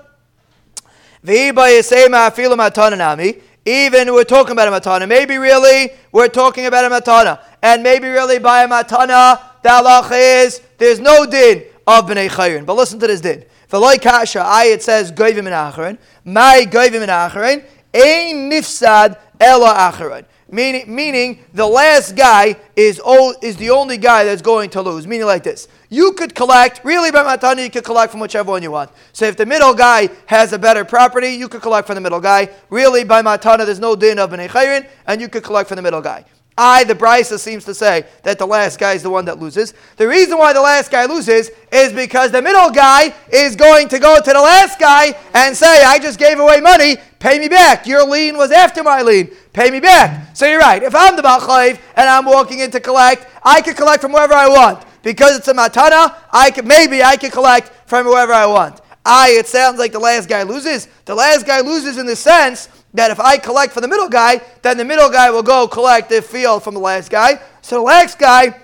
Even 3.67 4.13
we're 4.13 4.25
talking 4.25 4.53
about 4.53 4.69
a 4.69 4.71
matana. 4.71 5.09
Maybe 5.09 5.39
really 5.39 5.91
we're 6.13 6.29
talking 6.29 6.67
about 6.67 6.85
a 6.85 6.91
matana. 6.91 7.41
And 7.63 7.83
maybe 7.83 8.09
really 8.09 8.39
by 8.39 8.65
a 8.65 8.69
matana, 8.69 9.41
the 9.63 9.71
halacha 9.71 10.45
is 10.45 10.61
there's 10.77 11.01
no 11.01 11.25
din 11.25 11.63
of 11.87 12.07
b'nei 12.07 12.29
chayrin. 12.29 12.67
But 12.67 12.75
listen 12.75 13.01
to 13.01 13.07
this 13.07 13.23
din. 13.23 13.45
V'loy 13.71 14.01
kasha, 14.01 14.41
I 14.41 14.67
it 14.67 14.83
says 14.83 15.11
goyvim 15.11 15.39
in 15.39 15.47
acharon. 15.47 15.99
My 16.25 16.67
goyvim 16.69 17.03
in 17.03 17.09
acharon. 17.09 17.65
Ein 17.95 18.51
nifsad 18.51 19.19
ela 19.41 19.91
acharon. 19.91 20.27
Meaning, 20.51 20.95
meaning 20.95 21.45
the 21.55 21.67
last 21.67 22.15
guy 22.15 22.57
is, 22.77 23.01
o, 23.05 23.35
is 23.43 23.57
the 23.57 23.71
only 23.71 23.97
guy 23.97 24.25
that's 24.25 24.43
going 24.43 24.71
to 24.71 24.83
lose. 24.83 25.07
Meaning 25.07 25.27
like 25.27 25.43
this. 25.43 25.69
You 25.89 26.13
could 26.13 26.35
collect, 26.35 26.85
really 26.85 27.11
by 27.11 27.23
Matana, 27.25 27.63
you 27.63 27.71
could 27.71 27.85
collect 27.85 28.11
from 28.11 28.21
whichever 28.21 28.51
one 28.51 28.63
you 28.63 28.71
want. 28.71 28.91
So 29.13 29.25
if 29.27 29.37
the 29.37 29.47
middle 29.47 29.75
guy 29.75 30.11
has 30.27 30.53
a 30.53 30.59
better 30.59 30.85
property, 30.85 31.29
you 31.35 31.49
could 31.49 31.63
collect 31.63 31.87
from 31.87 31.95
the 31.95 32.01
middle 32.01 32.21
guy. 32.21 32.51
Really 32.69 33.05
by 33.05 33.23
Matana, 33.23 33.65
there's 33.65 33.81
no 33.81 33.97
din 33.97 34.19
of 34.19 34.31
B'nai 34.31 34.49
Chayrin, 34.49 34.87
and 35.07 35.21
you 35.21 35.29
could 35.29 35.45
collect 35.45 35.69
from 35.69 35.77
the 35.77 35.83
middle 35.83 36.03
guy. 36.03 36.25
I, 36.57 36.85
the 36.85 36.95
Brisa, 36.95 37.39
seems 37.39 37.65
to 37.65 37.75
say 37.75 38.05
that 38.23 38.39
the 38.39 38.47
last 38.47 38.79
guy 38.79 38.93
is 38.93 39.03
the 39.03 39.11
one 39.11 39.25
that 39.25 39.41
loses. 39.41 39.75
The 39.97 40.07
reason 40.07 40.39
why 40.39 40.53
the 40.53 40.61
last 40.61 40.91
guy 40.91 41.05
loses 41.07 41.51
is 41.73 41.93
because 41.93 42.31
the 42.31 42.43
middle 42.43 42.71
guy 42.71 43.13
is 43.33 43.57
going 43.57 43.89
to 43.89 43.99
go 43.99 44.17
to 44.21 44.33
the 44.33 44.41
last 44.41 44.79
guy 44.79 45.17
and 45.35 45.57
say, 45.57 45.83
I 45.85 45.99
just 45.99 46.17
gave 46.17 46.39
away 46.39 46.61
money, 46.61 46.97
pay 47.19 47.41
me 47.41 47.49
back. 47.49 47.89
Your 47.89 48.07
lien 48.07 48.37
was 48.37 48.53
after 48.53 48.85
my 48.85 49.03
lien, 49.03 49.33
pay 49.53 49.71
me 49.71 49.81
back. 49.81 50.37
So 50.37 50.47
you're 50.47 50.61
right. 50.61 50.81
If 50.81 50.95
I'm 50.95 51.17
the 51.17 51.23
Balchayv 51.23 51.81
and 51.97 52.09
I'm 52.09 52.25
walking 52.25 52.61
in 52.61 52.71
to 52.71 52.79
collect, 52.79 53.27
I 53.43 53.61
can 53.61 53.75
collect 53.75 54.01
from 54.01 54.13
wherever 54.13 54.35
I 54.35 54.49
want. 54.49 54.85
Because 55.03 55.37
it's 55.37 55.49
a 55.49 55.55
matana, 55.55 56.15
I 56.33 56.53
can, 56.53 56.69
maybe 56.69 57.03
I 57.03 57.17
can 57.17 57.33
collect 57.33 57.73
from 57.89 58.07
wherever 58.07 58.33
I 58.33 58.47
want. 58.47 58.81
I, 59.05 59.31
it 59.33 59.47
sounds 59.47 59.79
like 59.79 59.93
the 59.93 59.99
last 59.99 60.29
guy 60.29 60.45
loses. 60.45 60.89
The 61.05 61.15
last 61.15 61.47
guy 61.47 61.61
loses 61.61 61.99
in 61.99 62.07
the 62.07 62.17
sense 62.17 62.69
that 62.95 63.11
if 63.11 63.21
I 63.21 63.37
collect 63.37 63.73
for 63.73 63.81
the 63.81 63.89
middle 63.89 64.09
guy, 64.09 64.41
then 64.63 64.79
the 64.79 64.85
middle 64.85 65.11
guy 65.11 65.31
will 65.31 65.43
go 65.43 65.69
collect 65.69 66.09
the 66.09 66.23
field 66.23 66.63
from 66.63 66.75
the 66.75 66.81
last 66.81 67.11
guy. 67.11 67.41
So 67.61 67.77
the 67.77 67.83
last 67.83 68.19
guy 68.19 68.59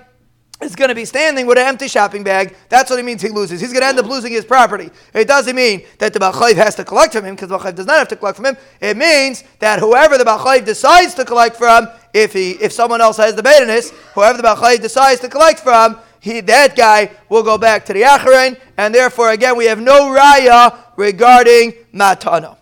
is 0.62 0.77
going 0.77 0.88
to 0.88 0.95
be 0.95 1.05
standing 1.05 1.47
with 1.47 1.59
an 1.59 1.66
empty 1.66 1.88
shopping 1.88 2.23
bag. 2.23 2.55
That's 2.69 2.90
what 2.90 2.99
it 2.99 3.05
means 3.05 3.23
he 3.23 3.31
loses. 3.31 3.61
He's 3.61 3.73
going 3.73 3.83
to 3.83 3.88
end 3.88 3.99
up 3.99 4.07
losing 4.07 4.33
his 4.33 4.45
property. 4.45 4.90
It 5.14 5.27
doesn't 5.27 5.57
mean 5.57 5.83
that 5.99 6.12
the 6.12 6.19
Bachayv 6.19 6.55
has 6.55 6.75
to 6.77 6.85
collect 6.85 7.12
from 7.12 7.25
him 7.25 7.35
because 7.35 7.49
the 7.49 7.59
Bachayv 7.59 7.75
does 7.75 7.87
not 7.87 7.99
have 7.99 8.09
to 8.09 8.16
collect 8.16 8.37
from 8.37 8.47
him. 8.47 8.57
It 8.81 8.97
means 8.97 9.43
that 9.59 9.79
whoever 9.81 10.19
the 10.19 10.25
Bachayv 10.25 10.64
decides 10.64 11.14
to 11.14 11.25
collect 11.25 11.57
from, 11.57 11.88
if 12.12 12.33
he 12.33 12.53
if 12.53 12.73
someone 12.73 13.01
else 13.01 13.16
has 13.16 13.35
the 13.35 13.43
Baitinus, 13.43 13.90
whoever 14.14 14.37
the 14.37 14.47
Bachayv 14.47 14.83
decides 14.83 15.21
to 15.21 15.29
collect 15.29 15.61
from, 15.61 15.99
he, 16.21 16.40
that 16.40 16.77
guy 16.77 17.11
will 17.31 17.43
go 17.43 17.57
back 17.57 17.87
to 17.87 17.95
the 17.95 18.03
Acharon, 18.03 18.61
and 18.77 18.95
therefore, 18.95 19.31
again, 19.31 19.57
we 19.57 19.64
have 19.64 19.81
no 19.81 20.11
raya 20.11 20.77
regarding 20.97 21.73
Matana. 21.95 22.60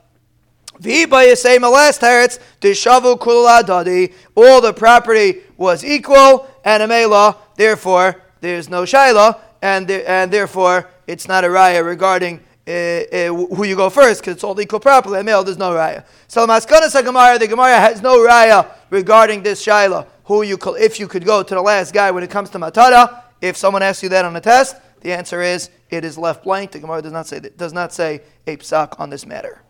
All 0.81 0.87
the 4.61 4.75
property 4.77 5.41
was 5.57 5.85
equal, 5.85 6.49
and 6.65 6.83
Amela, 6.83 7.37
therefore, 7.57 8.23
there's 8.41 8.69
no 8.69 8.83
Shaila, 8.83 9.41
and, 9.63 9.91
and 9.91 10.33
therefore, 10.33 10.89
it's 11.07 11.27
not 11.27 11.45
a 11.45 11.49
raya 11.49 11.85
regarding 11.85 12.41
uh, 12.69 12.71
uh, 12.71 13.55
who 13.55 13.65
you 13.65 13.75
go 13.75 13.89
first, 13.89 14.21
because 14.21 14.35
it's 14.35 14.45
all 14.45 14.61
equal 14.61 14.79
property. 14.79 15.17
Amel, 15.17 15.43
there's 15.43 15.59
no 15.59 15.71
raya. 15.71 16.05
So 16.29 16.47
Maskanas 16.47 17.03
Gemara, 17.03 17.39
the 17.39 17.49
Gemara 17.49 17.81
has 17.81 18.03
no 18.03 18.19
raya 18.19 18.71
regarding 18.91 19.43
this 19.43 19.65
Shaila. 19.65 20.07
Who 20.25 20.43
you 20.43 20.59
call, 20.59 20.75
if 20.75 21.01
you 21.01 21.09
could 21.09 21.25
go 21.25 21.43
to 21.43 21.55
the 21.55 21.63
last 21.63 21.95
guy 21.95 22.11
when 22.11 22.23
it 22.23 22.31
comes 22.31 22.51
to 22.51 22.59
Matada. 22.59 23.23
If 23.41 23.57
someone 23.57 23.83
asks 23.83 24.03
you 24.03 24.11
that 24.11 24.27
on 24.27 24.37
a 24.37 24.41
test, 24.41 24.77
the 25.01 25.13
answer 25.13 25.41
is 25.41 25.71
it 25.89 26.05
is 26.05 26.19
left 26.19 26.45
blank. 26.45 26.73
The 26.73 26.81
Gemara 26.81 27.01
does 27.01 27.13
not 27.13 27.27
say 27.27 27.41
does 27.41 27.73
not 27.73 27.95
say 27.95 28.21
a 28.47 28.59
psak 28.59 29.01
on 29.01 29.09
this 29.09 29.25
matter. 29.25 29.63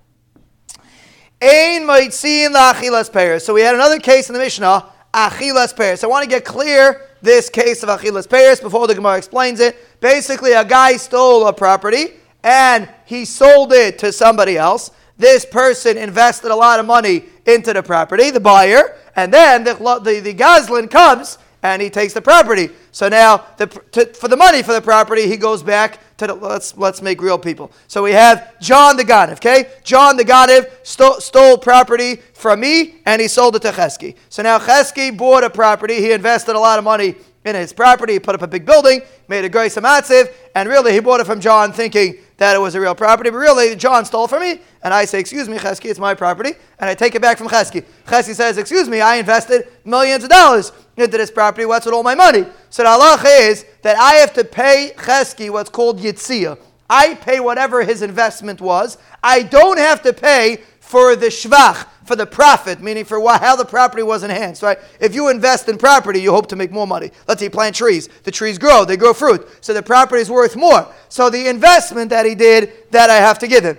Ein 1.41 1.87
moitzin 1.87 2.53
la'achilas 2.53 3.13
peres. 3.13 3.45
So 3.45 3.55
we 3.55 3.61
had 3.61 3.77
another 3.77 4.01
case 4.01 4.29
in 4.29 4.33
the 4.33 4.41
Mishnah, 4.41 4.87
achilas 5.15 5.77
peres. 5.77 6.03
I 6.03 6.09
want 6.09 6.25
to 6.25 6.29
get 6.29 6.45
clear 6.45 7.03
this 7.23 7.49
case 7.49 7.85
of 7.85 7.89
achilas 7.89 8.29
peres 8.29 8.61
before 8.61 8.89
the 8.89 8.95
Gemara 8.97 9.19
explains 9.19 9.61
it. 9.61 9.77
Basically, 10.01 10.53
a 10.53 10.65
guy 10.65 10.97
stole 10.97 11.47
a 11.47 11.53
property 11.53 12.15
and 12.43 12.89
he 13.05 13.25
sold 13.25 13.73
it 13.73 14.01
to 14.01 14.13
somebody 14.13 14.57
else. 14.57 14.91
This 15.17 15.45
person 15.45 15.97
invested 15.97 16.51
a 16.51 16.57
lot 16.57 16.81
of 16.81 16.87
money 16.87 17.25
into 17.47 17.73
the 17.73 17.85
property, 17.85 18.31
the 18.31 18.41
buyer, 18.41 18.97
and 19.15 19.33
then 19.33 19.63
the, 19.63 19.75
the, 20.03 20.21
the 20.21 20.33
Goslin 20.33 20.89
comes 20.89 21.39
and 21.63 21.81
he 21.81 21.89
takes 21.89 22.15
the 22.15 22.23
property. 22.23 22.71
So 22.91 23.09
now, 23.09 23.47
the, 23.59 23.67
to, 23.67 24.07
for 24.07 24.27
the 24.27 24.37
money 24.37 24.63
for 24.63 24.73
the 24.73 24.83
property, 24.83 25.29
he 25.29 25.37
goes 25.37 25.63
back 25.63 26.01
to 26.19 26.27
the, 26.27 26.35
let's 26.35 26.77
let's 26.77 27.01
make 27.01 27.23
real 27.23 27.39
people. 27.39 27.73
So 27.87 28.03
we 28.03 28.13
have 28.13 28.61
John 28.61 28.97
the 28.97 29.05
Ganav, 29.05 29.35
okay? 29.35 29.71
John 29.83 30.17
the 30.17 30.25
Ganav 30.25 30.69
stole, 30.83 31.21
stole 31.21 31.57
property 31.59 32.17
from 32.35 32.61
me, 32.61 32.97
and 33.07 33.23
he 33.23 33.29
sold 33.29 33.57
it 33.57 33.63
to 33.63 33.71
Chesky. 33.71 34.17
So 34.29 34.43
now 34.43 34.59
Chesky 34.59 35.17
bought 35.17 35.45
a 35.45 35.51
property. 35.51 35.97
He 35.97 36.13
invested 36.13 36.55
a 36.57 36.59
lot 36.59 36.79
of 36.79 36.85
money 36.85 37.15
in 37.45 37.55
his 37.55 37.73
property. 37.73 38.15
He 38.15 38.19
put 38.19 38.35
up 38.35 38.43
a 38.43 38.47
big 38.47 38.67
building, 38.67 39.01
made 39.29 39.45
a 39.45 39.49
great 39.49 39.73
samatziv, 39.73 40.33
and 40.55 40.69
really 40.69 40.93
he 40.93 41.01
bought 41.01 41.21
it 41.21 41.27
from 41.27 41.41
John 41.41 41.73
thinking 41.73 42.17
that 42.37 42.55
it 42.55 42.59
was 42.59 42.75
a 42.75 42.81
real 42.81 42.95
property, 42.95 43.31
but 43.31 43.39
really 43.39 43.75
John 43.75 44.05
stole 44.05 44.29
from 44.29 44.43
me, 44.43 44.61
and 44.83 44.95
I 44.95 45.05
say, 45.07 45.19
excuse 45.19 45.49
me, 45.49 45.57
Chesky, 45.57 45.91
it's 45.91 45.99
my 45.99 46.15
property, 46.15 46.53
and 46.79 46.89
I 46.89 46.95
take 46.95 47.15
it 47.15 47.23
back 47.23 47.39
from 47.39 47.49
Chesky. 47.49 47.85
Chesky 48.07 48.35
says, 48.35 48.59
excuse 48.59 48.89
me, 48.89 49.01
I 49.01 49.17
invested 49.17 49.69
millions 49.85 50.23
of 50.25 50.31
dollars 50.31 50.73
into 51.01 51.17
this 51.17 51.31
property, 51.31 51.65
what's 51.65 51.87
with 51.87 51.95
all 51.95 52.03
my 52.03 52.15
money? 52.15 52.45
So 52.71 52.83
the 52.83 52.89
halacha 52.89 53.49
is 53.51 53.65
that 53.83 53.97
I 53.97 54.15
have 54.15 54.33
to 54.35 54.45
pay 54.45 54.93
Chesky 54.97 55.51
what's 55.51 55.71
called 55.71 55.99
Yitzia. 56.01 56.59
I 56.91 57.15
pay 57.15 57.41
whatever 57.41 57.83
his 57.85 58.03
investment 58.03 58.61
was. 58.61 58.99
I 59.23 59.43
don't 59.43 59.79
have 59.79 60.03
to 60.03 60.13
pay 60.13 60.63
for 60.81 61.17
the 61.17 61.27
shvach, 61.27 61.87
for 62.07 62.17
the 62.17 62.25
profit, 62.25 62.81
meaning 62.81 63.05
for 63.05 63.21
what 63.21 63.43
how 63.43 63.55
the 63.55 63.65
property 63.65 64.03
was 64.03 64.23
enhanced, 64.23 64.63
right? 64.63 64.79
If 65.01 65.15
you 65.15 65.29
invest 65.29 65.69
in 65.69 65.77
property, 65.77 66.23
you 66.23 66.31
hope 66.31 66.47
to 66.49 66.57
make 66.57 66.73
more 66.73 66.87
money. 66.87 67.11
Let's 67.27 67.41
say 67.41 67.47
you 67.47 67.51
plant 67.51 67.77
trees. 67.77 68.09
The 68.23 68.31
trees 68.31 68.57
grow, 68.57 68.87
they 68.87 68.97
grow 68.97 69.13
fruit. 69.13 69.47
So 69.61 69.75
the 69.75 69.83
property 69.83 70.23
is 70.23 70.31
worth 70.31 70.57
more. 70.57 70.87
So 71.11 71.29
the 71.29 71.47
investment 71.47 72.09
that 72.11 72.25
he 72.25 72.35
did, 72.35 72.91
that 72.91 73.11
I 73.11 73.17
have 73.17 73.39
to 73.41 73.47
give 73.47 73.65
him. 73.65 73.79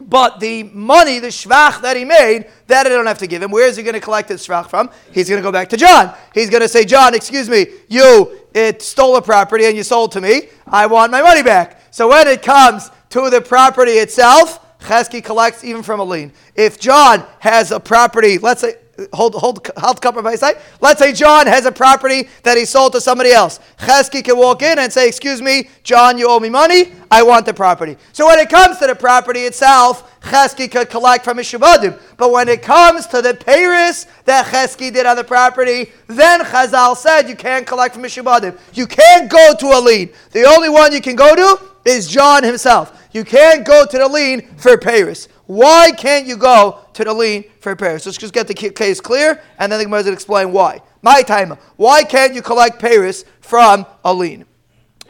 But 0.00 0.38
the 0.38 0.62
money, 0.62 1.18
the 1.18 1.28
shvach 1.28 1.82
that 1.82 1.96
he 1.96 2.04
made, 2.04 2.46
that 2.68 2.86
I 2.86 2.88
don't 2.88 3.06
have 3.06 3.18
to 3.18 3.26
give 3.26 3.42
him. 3.42 3.50
Where 3.50 3.66
is 3.66 3.76
he 3.76 3.82
going 3.82 3.94
to 3.94 4.00
collect 4.00 4.28
his 4.28 4.46
shvach 4.46 4.68
from? 4.68 4.90
He's 5.12 5.28
going 5.28 5.42
to 5.42 5.46
go 5.46 5.50
back 5.50 5.68
to 5.70 5.76
John. 5.76 6.14
He's 6.34 6.50
going 6.50 6.62
to 6.62 6.68
say, 6.68 6.84
John, 6.84 7.14
excuse 7.14 7.48
me, 7.48 7.66
you 7.88 8.38
it 8.54 8.82
stole 8.82 9.16
a 9.16 9.22
property 9.22 9.66
and 9.66 9.76
you 9.76 9.82
sold 9.82 10.12
to 10.12 10.20
me. 10.20 10.48
I 10.66 10.86
want 10.86 11.12
my 11.12 11.22
money 11.22 11.42
back. 11.42 11.82
So 11.90 12.08
when 12.08 12.28
it 12.28 12.42
comes 12.42 12.90
to 13.10 13.30
the 13.30 13.40
property 13.40 13.92
itself, 13.92 14.64
Chesky 14.80 15.22
collects 15.22 15.64
even 15.64 15.82
from 15.82 16.00
a 16.00 16.04
lien. 16.04 16.32
If 16.54 16.78
John 16.78 17.24
has 17.40 17.72
a 17.72 17.80
property, 17.80 18.38
let's 18.38 18.60
say, 18.60 18.76
hold 19.12 19.34
hold 19.34 19.70
hold 19.76 20.00
by 20.00 20.34
side. 20.34 20.56
Let's 20.80 20.98
say 20.98 21.12
John 21.12 21.46
has 21.46 21.66
a 21.66 21.72
property 21.72 22.28
that 22.42 22.56
he 22.56 22.64
sold 22.64 22.92
to 22.92 23.00
somebody 23.00 23.30
else. 23.30 23.60
Chesky 23.78 24.24
can 24.24 24.36
walk 24.36 24.62
in 24.62 24.78
and 24.78 24.92
say, 24.92 25.06
"Excuse 25.08 25.40
me, 25.40 25.70
John, 25.82 26.18
you 26.18 26.28
owe 26.28 26.40
me 26.40 26.48
money. 26.48 26.92
I 27.10 27.22
want 27.22 27.46
the 27.46 27.54
property." 27.54 27.96
So 28.12 28.26
when 28.26 28.38
it 28.38 28.50
comes 28.50 28.78
to 28.78 28.86
the 28.86 28.94
property 28.94 29.40
itself, 29.40 30.04
Chesky 30.22 30.70
could 30.70 30.90
collect 30.90 31.24
from 31.24 31.38
his 31.38 31.46
Mishabadim. 31.46 31.98
But 32.16 32.32
when 32.32 32.48
it 32.48 32.62
comes 32.62 33.06
to 33.08 33.22
the 33.22 33.34
Paris 33.34 34.06
that 34.24 34.46
Chesky 34.46 34.92
did 34.92 35.06
on 35.06 35.16
the 35.16 35.24
property, 35.24 35.92
then 36.08 36.40
Chazal 36.40 36.96
said 36.96 37.28
you 37.28 37.36
can't 37.36 37.66
collect 37.66 37.94
from 37.94 38.02
his 38.02 38.14
Mishabadim. 38.14 38.58
You 38.74 38.86
can't 38.86 39.30
go 39.30 39.54
to 39.58 39.66
a 39.66 39.80
lien. 39.80 40.10
The 40.32 40.44
only 40.44 40.68
one 40.68 40.92
you 40.92 41.00
can 41.00 41.16
go 41.16 41.34
to 41.34 41.60
is 41.84 42.08
John 42.08 42.42
himself. 42.42 42.92
You 43.12 43.24
can't 43.24 43.64
go 43.64 43.86
to 43.86 43.98
the 43.98 44.08
lien 44.08 44.42
for 44.56 44.76
Paris. 44.76 45.28
Why 45.48 45.92
can't 45.92 46.26
you 46.26 46.36
go 46.36 46.80
to 46.92 47.04
the 47.04 47.12
lien 47.14 47.42
for 47.60 47.72
a 47.72 47.76
Paris? 47.76 48.04
Let's 48.04 48.18
just 48.18 48.34
get 48.34 48.46
the 48.46 48.54
case 48.54 49.00
clear, 49.00 49.40
and 49.58 49.72
then 49.72 49.78
the 49.78 49.86
Gemara 49.86 50.02
will 50.04 50.12
explain 50.12 50.52
why. 50.52 50.82
My 51.00 51.22
time. 51.22 51.56
Why 51.76 52.04
can't 52.04 52.34
you 52.34 52.42
collect 52.42 52.78
Paris 52.78 53.24
from 53.40 53.86
a 54.04 54.12
lien? 54.12 54.44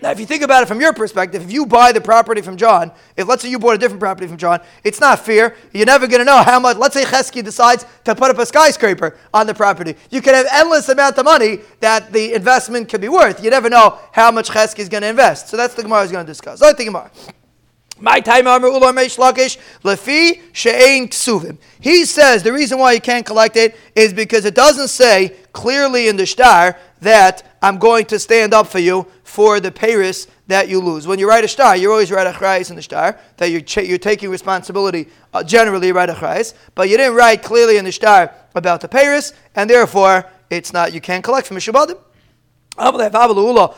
Now, 0.01 0.13
if 0.13 0.21
you 0.21 0.27
think 0.27 0.45
about 0.45 0.63
it 0.63 0.67
from 0.67 0.81
your 0.81 0.93
perspective, 0.93 1.43
if 1.43 1.51
you 1.51 1.67
buy 1.67 1.91
the 1.91 2.01
property 2.01 2.41
from 2.41 2.57
John, 2.57 2.93
if 3.17 3.27
let's 3.27 3.43
say 3.43 3.51
you 3.51 3.59
bought 3.59 3.75
a 3.75 3.79
different 3.79 3.99
property 3.99 4.29
from 4.29 4.37
John, 4.37 4.61
it's 4.85 5.01
not 5.01 5.19
fair. 5.19 5.57
You're 5.73 5.87
never 5.87 6.07
going 6.07 6.21
to 6.21 6.25
know 6.25 6.41
how 6.45 6.61
much. 6.61 6.77
Let's 6.77 6.95
say 6.95 7.03
Chesky 7.03 7.43
decides 7.43 7.85
to 8.05 8.15
put 8.15 8.31
up 8.31 8.39
a 8.39 8.47
skyscraper 8.47 9.19
on 9.35 9.49
the 9.49 9.55
property. 9.55 9.97
You 10.11 10.23
can 10.23 10.35
have 10.35 10.47
endless 10.53 10.89
amount 10.89 11.19
of 11.19 11.25
money 11.25 11.63
that 11.81 12.13
the 12.13 12.35
investment 12.35 12.89
could 12.89 13.01
be 13.01 13.09
worth. 13.09 13.43
You 13.43 13.51
never 13.51 13.69
know 13.69 13.99
how 14.13 14.31
much 14.31 14.51
Chesky 14.51 14.79
is 14.79 14.89
going 14.89 15.03
to 15.03 15.09
invest. 15.09 15.49
So 15.49 15.57
that's 15.57 15.75
the 15.75 15.83
Gemara 15.83 16.03
is 16.03 16.13
going 16.13 16.25
to 16.25 16.31
discuss. 16.31 16.61
Let's 16.61 16.77
think 16.77 16.91
Gemara. 16.91 17.11
My 18.01 18.21
time 18.21 18.47
Amr 18.47 18.69
Ular 18.69 18.93
Lakish 18.93 19.59
Lefi 19.83 20.41
She'ain 20.53 21.09
Ksuvim. 21.09 21.59
He 21.81 22.05
says 22.05 22.43
the 22.43 22.53
reason 22.53 22.79
why 22.79 22.93
you 22.93 23.01
can't 23.01 23.27
collect 23.27 23.57
it 23.57 23.77
is 23.95 24.13
because 24.13 24.45
it 24.45 24.55
doesn't 24.55 24.89
say 24.89 25.37
clearly 25.53 26.09
in 26.09 26.17
the 26.17 26.27
star 26.27 26.77
that 27.01 27.57
I'm 27.63 27.79
going 27.79 28.07
to 28.07 28.19
stand 28.19 28.55
up 28.55 28.67
for 28.69 28.79
you 28.79 29.07
for 29.25 29.61
the 29.61 29.71
Paris 29.71 30.27
that 30.47 30.69
you 30.69 30.81
lose. 30.81 31.07
When 31.07 31.19
you 31.19 31.29
write 31.29 31.45
a 31.45 31.49
star, 31.49 31.77
you 31.77 31.91
always 31.91 32.11
write 32.11 32.27
a 32.27 32.33
chrayis 32.33 32.71
in 32.71 32.77
the 32.77 32.83
star 32.83 33.19
that 33.37 33.51
you're, 33.51 33.61
ch- 33.61 33.79
you're 33.79 33.99
taking 33.99 34.31
responsibility. 34.31 35.09
Uh, 35.33 35.43
generally, 35.43 35.93
write 35.93 36.11
a 36.11 36.15
chrayis, 36.15 36.55
but 36.75 36.89
you 36.89 36.97
didn't 36.97 37.15
write 37.15 37.43
clearly 37.43 37.77
in 37.77 37.85
the 37.85 37.93
star 37.93 38.33
about 38.55 38.81
the 38.81 38.89
Paris, 38.89 39.33
and 39.55 39.69
therefore 39.69 40.25
it's 40.51 40.73
not. 40.73 40.93
You 40.93 41.01
can't 41.01 41.23
collect 41.23 41.47
from 41.47 41.57
Mishabadim. 41.57 41.99
The 42.79 43.75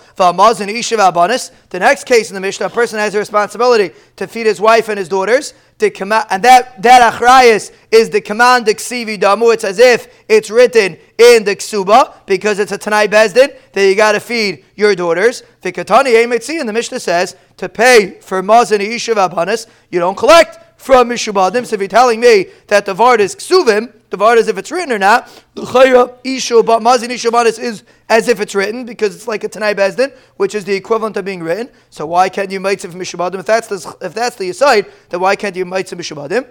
next 1.72 2.04
case 2.04 2.30
in 2.30 2.34
the 2.34 2.40
Mishnah, 2.40 2.66
a 2.66 2.70
person 2.70 2.98
has 2.98 3.14
a 3.14 3.18
responsibility 3.18 3.94
to 4.16 4.26
feed 4.26 4.46
his 4.46 4.60
wife 4.60 4.88
and 4.88 4.98
his 4.98 5.08
daughters. 5.08 5.54
and 5.80 6.42
that 6.42 6.82
that 6.82 7.12
achrayas 7.12 7.72
is 7.90 8.10
the 8.10 8.20
command 8.20 8.66
ksivi 8.66 9.18
damu. 9.18 9.54
It's 9.54 9.64
as 9.64 9.78
if 9.78 10.08
it's 10.28 10.50
written 10.50 10.98
in 11.16 11.44
the 11.44 11.56
ksuba 11.56 12.14
because 12.26 12.58
it's 12.58 12.72
a 12.72 12.78
tanai 12.78 13.08
bezdin 13.08 13.56
that 13.72 13.86
you 13.86 13.94
got 13.94 14.12
to 14.12 14.20
feed 14.20 14.64
your 14.76 14.94
daughters. 14.94 15.42
And 15.62 15.74
the 15.74 16.72
Mishnah 16.72 17.00
says 17.00 17.36
to 17.56 17.68
pay 17.68 18.18
for 18.20 18.42
mazan 18.42 18.80
ishav 18.80 19.28
abanis, 19.28 19.66
you 19.90 20.00
don't 20.00 20.16
collect 20.16 20.69
from 20.80 21.10
mishubadim. 21.10 21.66
So 21.66 21.74
if 21.74 21.80
you're 21.80 21.88
telling 21.88 22.20
me 22.20 22.46
that 22.68 22.86
the 22.86 22.94
vard 22.94 23.20
is 23.20 23.36
ksuvim, 23.36 23.92
the 24.08 24.16
vard 24.16 24.38
is 24.38 24.48
if 24.48 24.56
it's 24.56 24.72
written 24.72 24.90
or 24.92 24.98
not. 24.98 25.28
mazin 25.54 27.10
ishu 27.10 27.58
is 27.58 27.84
as 28.08 28.28
if 28.28 28.40
it's 28.40 28.54
written 28.54 28.86
because 28.86 29.14
it's 29.14 29.28
like 29.28 29.44
a 29.44 29.48
tanai 29.48 29.74
bezdin, 29.74 30.10
which 30.38 30.54
is 30.54 30.64
the 30.64 30.74
equivalent 30.74 31.18
of 31.18 31.26
being 31.26 31.42
written. 31.42 31.68
So 31.90 32.06
why 32.06 32.30
can't 32.30 32.50
you 32.50 32.60
from 32.60 32.70
mishubadim? 32.72 33.40
If 33.40 33.46
that's 33.46 33.68
the 33.68 33.96
if 34.00 34.14
that's 34.14 34.36
the 34.36 34.48
aside, 34.48 34.86
then 35.10 35.20
why 35.20 35.36
can't 35.36 35.54
you 35.54 35.66
it 35.66 35.68
mishubadim? 35.68 36.48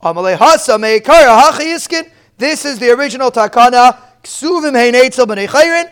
Amalei 0.00 0.36
hasa 0.36 0.78
meikara 0.78 2.06
This 2.38 2.64
is 2.64 2.78
the 2.78 2.90
original 2.92 3.32
takana. 3.32 3.98
Ksuvim 4.22 4.76
hein 4.76 4.94
eitzel 4.94 5.26
b'nei 5.26 5.48
chayrin. 5.48 5.90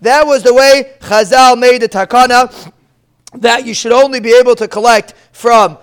That 0.00 0.26
was 0.26 0.42
the 0.42 0.52
way 0.52 0.94
Chazal 1.00 1.56
made 1.56 1.82
the 1.82 1.88
takana 1.88 2.72
that 3.40 3.66
you 3.66 3.74
should 3.74 3.92
only 3.92 4.20
be 4.20 4.34
able 4.34 4.54
to 4.56 4.68
collect 4.68 5.14
from 5.32 5.78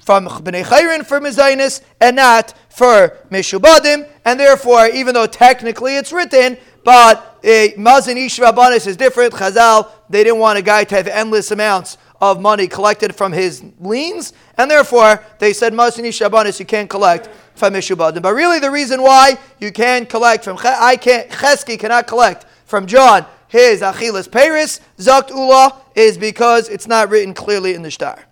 from 0.00 0.26
Bnei 0.26 0.64
Chayrin 0.64 1.04
for 1.04 1.20
Mizainis 1.20 1.82
and 2.00 2.16
not 2.16 2.54
for 2.70 3.18
Mishubadim, 3.30 4.08
and 4.24 4.40
therefore, 4.40 4.86
even 4.86 5.12
though 5.12 5.26
technically 5.26 5.96
it's 5.96 6.12
written, 6.12 6.56
but 6.82 7.44
Mazin 7.76 8.16
Ish 8.16 8.38
Rabbanis 8.38 8.86
is 8.86 8.96
different. 8.96 9.34
Chazal, 9.34 9.90
they 10.08 10.24
didn't 10.24 10.38
want 10.38 10.58
a 10.58 10.62
guy 10.62 10.84
to 10.84 10.94
have 10.94 11.06
endless 11.06 11.50
amounts 11.50 11.98
of 12.22 12.40
money 12.40 12.66
collected 12.66 13.14
from 13.14 13.32
his 13.32 13.62
liens, 13.78 14.32
and 14.56 14.70
therefore 14.70 15.22
they 15.38 15.52
said 15.52 15.74
Mazin 15.74 16.06
Ish 16.06 16.20
Rabbanis 16.20 16.58
you 16.58 16.66
can't 16.66 16.88
collect 16.88 17.28
from 17.54 17.74
Mishubadim. 17.74 18.22
But 18.22 18.34
really, 18.34 18.60
the 18.60 18.70
reason 18.70 19.02
why 19.02 19.38
you 19.58 19.72
can't 19.72 20.08
collect 20.08 20.44
from 20.44 20.56
I 20.62 20.96
can't 20.96 21.28
Chesky 21.28 21.78
cannot 21.78 22.06
collect 22.06 22.46
from 22.64 22.86
John 22.86 23.26
his 23.48 23.82
Achilas 23.82 24.30
Paris 24.30 24.80
Zakt 24.96 25.30
Ula 25.30 25.79
is 25.94 26.18
because 26.18 26.68
it's 26.68 26.86
not 26.86 27.08
written 27.10 27.34
clearly 27.34 27.74
in 27.74 27.82
the 27.82 27.90
star. 27.90 28.24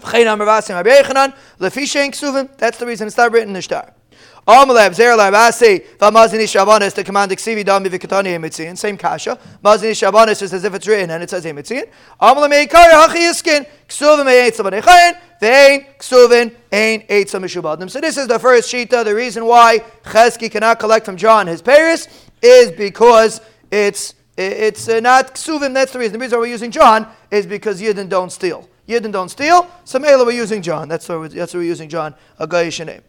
That's 0.00 0.12
the 2.78 2.84
reason 2.86 3.06
it's 3.06 3.16
not 3.16 3.32
written 3.32 3.48
in 3.48 3.54
the 3.54 3.62
star. 3.62 3.94
Amalab 4.48 4.96
Zerla 4.96 5.30
Basi 5.30 5.84
Vamazini 5.98 6.44
Shabanis 6.44 6.94
the 6.94 7.04
command 7.04 7.30
Ksivi 7.32 7.62
Dami 7.62 7.88
Vikatani 7.88 8.34
Emitzian, 8.34 8.78
same 8.78 8.96
kasha. 8.96 9.38
Mazini 9.62 9.90
Shabanis 9.90 10.40
is 10.40 10.54
as 10.54 10.64
if 10.64 10.72
it's 10.72 10.86
written 10.88 11.10
and 11.10 11.22
it 11.22 11.28
says 11.28 11.44
Emitzian. 11.44 11.86
Amalam 12.18 12.66
Eikar 12.66 12.90
Hachiyaskin 12.90 13.66
Ksuvim 13.86 14.24
Eitz 14.24 14.56
Labanechayan 14.58 15.18
Vein 15.38 15.84
Ksuvin 15.98 16.54
Ain 16.72 17.02
Eitz 17.08 17.38
Mishubadim. 17.38 17.90
So 17.90 18.00
this 18.00 18.16
is 18.16 18.26
the 18.26 18.38
first 18.38 18.72
shita. 18.72 19.04
The 19.04 19.14
reason 19.14 19.44
why 19.44 19.80
Chesky 20.04 20.50
cannot 20.50 20.78
collect 20.78 21.04
from 21.04 21.18
John 21.18 21.46
his 21.46 21.60
Paris 21.60 22.08
is 22.40 22.70
because 22.72 23.42
it's 23.70 24.14
it's 24.42 24.88
uh, 24.88 25.00
not 25.00 25.34
ksuvim. 25.34 25.74
That's 25.74 25.92
the 25.92 25.98
reason. 25.98 26.12
The 26.12 26.18
reason 26.20 26.38
we're 26.38 26.46
using 26.46 26.70
John 26.70 27.08
is 27.30 27.46
because 27.46 27.80
Yidden 27.80 28.08
don't 28.08 28.30
steal. 28.30 28.68
Yidden 28.88 29.12
don't 29.12 29.28
steal. 29.28 29.68
So 29.84 29.98
Mela 29.98 30.24
we're 30.24 30.32
using 30.32 30.62
John. 30.62 30.88
That's 30.88 31.08
why 31.08 31.16
we're, 31.16 31.28
we're 31.28 31.62
using 31.62 31.88
John, 31.88 32.14
a 32.38 32.46
Gaisha 32.46 32.86
name. 32.86 33.02